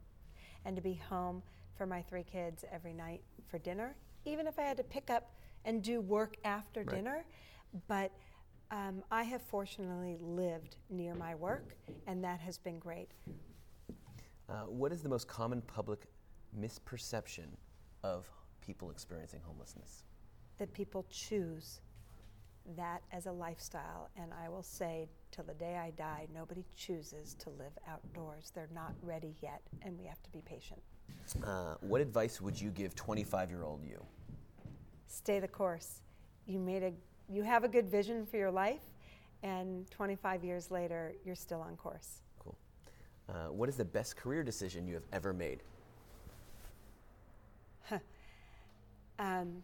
and 0.65 0.75
to 0.75 0.81
be 0.81 0.95
home 0.95 1.43
for 1.75 1.85
my 1.85 2.01
three 2.01 2.23
kids 2.23 2.65
every 2.71 2.93
night 2.93 3.21
for 3.47 3.57
dinner, 3.59 3.95
even 4.25 4.47
if 4.47 4.57
I 4.59 4.63
had 4.63 4.77
to 4.77 4.83
pick 4.83 5.09
up 5.09 5.31
and 5.65 5.83
do 5.83 6.01
work 6.01 6.35
after 6.43 6.81
Right. 6.81 6.89
dinner. 6.89 7.25
But 7.87 8.11
um, 8.71 9.03
I 9.11 9.23
have 9.23 9.41
fortunately 9.41 10.17
lived 10.19 10.77
near 10.89 11.15
my 11.15 11.35
work, 11.35 11.75
and 12.07 12.23
that 12.23 12.39
has 12.41 12.57
been 12.57 12.79
great. 12.79 13.09
Uh, 14.49 14.61
what 14.63 14.91
is 14.91 15.01
the 15.01 15.09
most 15.09 15.27
common 15.27 15.61
public 15.61 16.07
misperception 16.57 17.47
of 18.03 18.29
people 18.61 18.89
experiencing 18.89 19.41
homelessness? 19.45 20.03
That 20.57 20.73
people 20.73 21.05
choose 21.09 21.81
that 22.75 23.01
as 23.11 23.25
a 23.27 23.31
lifestyle. 23.31 24.09
And 24.17 24.31
I 24.43 24.49
will 24.49 24.63
say, 24.63 25.07
till 25.31 25.43
the 25.43 25.53
day 25.53 25.77
I 25.77 25.91
die, 25.91 26.27
nobody 26.33 26.65
chooses 26.75 27.35
to 27.35 27.49
live 27.51 27.77
outdoors. 27.87 28.51
They're 28.53 28.69
not 28.73 28.93
ready 29.01 29.35
yet, 29.41 29.61
and 29.81 29.97
we 29.97 30.05
have 30.05 30.21
to 30.23 30.29
be 30.31 30.41
patient. 30.41 30.81
Uh, 31.43 31.75
what 31.81 32.01
advice 32.01 32.41
would 32.41 32.59
you 32.59 32.69
give 32.69 32.95
25 32.95 33.49
year 33.49 33.63
old 33.63 33.83
you? 33.83 34.03
Stay 35.07 35.39
the 35.39 35.47
course. 35.47 36.01
You 36.45 36.59
made 36.59 36.83
a, 36.83 36.93
you 37.29 37.43
have 37.43 37.63
a 37.63 37.67
good 37.67 37.89
vision 37.89 38.25
for 38.25 38.37
your 38.37 38.51
life, 38.51 38.81
and 39.43 39.89
25 39.91 40.43
years 40.43 40.71
later, 40.71 41.13
you're 41.25 41.35
still 41.35 41.61
on 41.61 41.75
course. 41.75 42.21
Cool. 42.39 42.57
Uh, 43.29 43.51
what 43.51 43.69
is 43.69 43.75
the 43.75 43.85
best 43.85 44.15
career 44.15 44.43
decision 44.43 44.87
you 44.87 44.93
have 44.93 45.05
ever 45.13 45.33
made? 45.33 45.61
Um, 49.19 49.63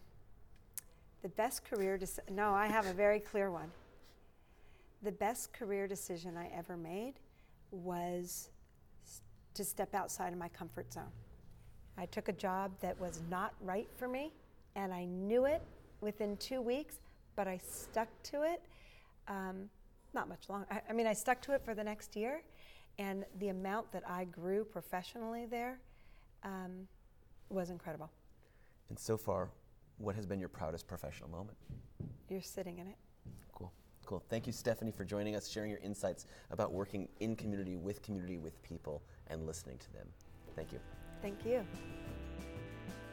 the 1.23 1.29
best 1.29 1.63
career 1.63 1.97
dec- 1.97 2.29
no, 2.29 2.53
I 2.53 2.67
have 2.67 2.85
a 2.85 2.93
very 2.93 3.19
clear 3.19 3.49
one. 3.49 3.71
The 5.01 5.11
best 5.11 5.53
career 5.53 5.87
decision 5.87 6.37
I 6.37 6.49
ever 6.55 6.77
made 6.77 7.13
was 7.71 8.49
to 9.55 9.63
step 9.63 9.95
outside 9.95 10.33
of 10.33 10.39
my 10.39 10.49
comfort 10.49 10.91
zone. 10.93 11.11
I 11.97 12.05
took 12.07 12.27
a 12.27 12.33
job 12.33 12.71
that 12.81 12.99
was 12.99 13.21
not 13.29 13.53
right 13.61 13.87
for 13.95 14.07
me, 14.07 14.33
and 14.75 14.93
I 14.93 15.05
knew 15.05 15.45
it 15.45 15.61
within 16.01 16.37
two 16.37 16.61
weeks, 16.61 16.99
but 17.35 17.47
I 17.47 17.57
stuck 17.57 18.09
to 18.23 18.43
it. 18.43 18.61
Um, 19.27 19.69
not 20.13 20.27
much 20.27 20.49
longer. 20.49 20.67
I, 20.69 20.81
I 20.89 20.93
mean, 20.93 21.07
I 21.07 21.13
stuck 21.13 21.41
to 21.43 21.53
it 21.53 21.63
for 21.63 21.73
the 21.73 21.83
next 21.83 22.15
year, 22.15 22.43
and 22.99 23.25
the 23.39 23.49
amount 23.49 23.91
that 23.93 24.03
I 24.07 24.25
grew 24.25 24.65
professionally 24.65 25.45
there 25.45 25.79
um, 26.43 26.87
was 27.49 27.69
incredible. 27.69 28.11
And 28.89 28.99
so 28.99 29.17
far, 29.17 29.49
what 29.97 30.15
has 30.15 30.25
been 30.25 30.39
your 30.39 30.49
proudest 30.49 30.87
professional 30.87 31.29
moment? 31.29 31.57
You're 32.29 32.41
sitting 32.41 32.79
in 32.79 32.87
it. 32.87 32.95
Cool. 33.53 33.71
Cool. 34.05 34.23
Thank 34.29 34.47
you, 34.47 34.53
Stephanie, 34.53 34.91
for 34.91 35.05
joining 35.05 35.35
us, 35.35 35.47
sharing 35.49 35.69
your 35.69 35.79
insights 35.79 36.25
about 36.51 36.71
working 36.71 37.07
in 37.19 37.35
community, 37.35 37.75
with 37.75 38.01
community, 38.01 38.37
with 38.37 38.61
people, 38.63 39.03
and 39.27 39.45
listening 39.45 39.77
to 39.77 39.93
them. 39.93 40.07
Thank 40.55 40.73
you. 40.73 40.79
Thank 41.21 41.45
you. 41.45 41.65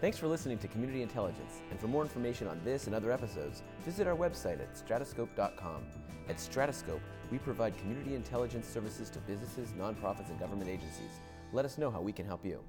Thanks 0.00 0.16
for 0.16 0.28
listening 0.28 0.56
to 0.58 0.68
Community 0.68 1.02
Intelligence. 1.02 1.60
And 1.70 1.78
for 1.78 1.86
more 1.86 2.02
information 2.02 2.46
on 2.46 2.58
this 2.64 2.86
and 2.86 2.94
other 2.94 3.12
episodes, 3.12 3.62
visit 3.84 4.06
our 4.06 4.16
website 4.16 4.58
at 4.58 4.74
stratoscope.com. 4.74 5.82
At 6.28 6.36
Stratoscope, 6.36 7.02
we 7.30 7.38
provide 7.38 7.76
community 7.76 8.14
intelligence 8.14 8.66
services 8.66 9.10
to 9.10 9.18
businesses, 9.20 9.74
nonprofits, 9.78 10.30
and 10.30 10.40
government 10.40 10.70
agencies. 10.70 11.20
Let 11.52 11.64
us 11.64 11.76
know 11.76 11.90
how 11.90 12.00
we 12.00 12.12
can 12.12 12.24
help 12.24 12.46
you. 12.46 12.62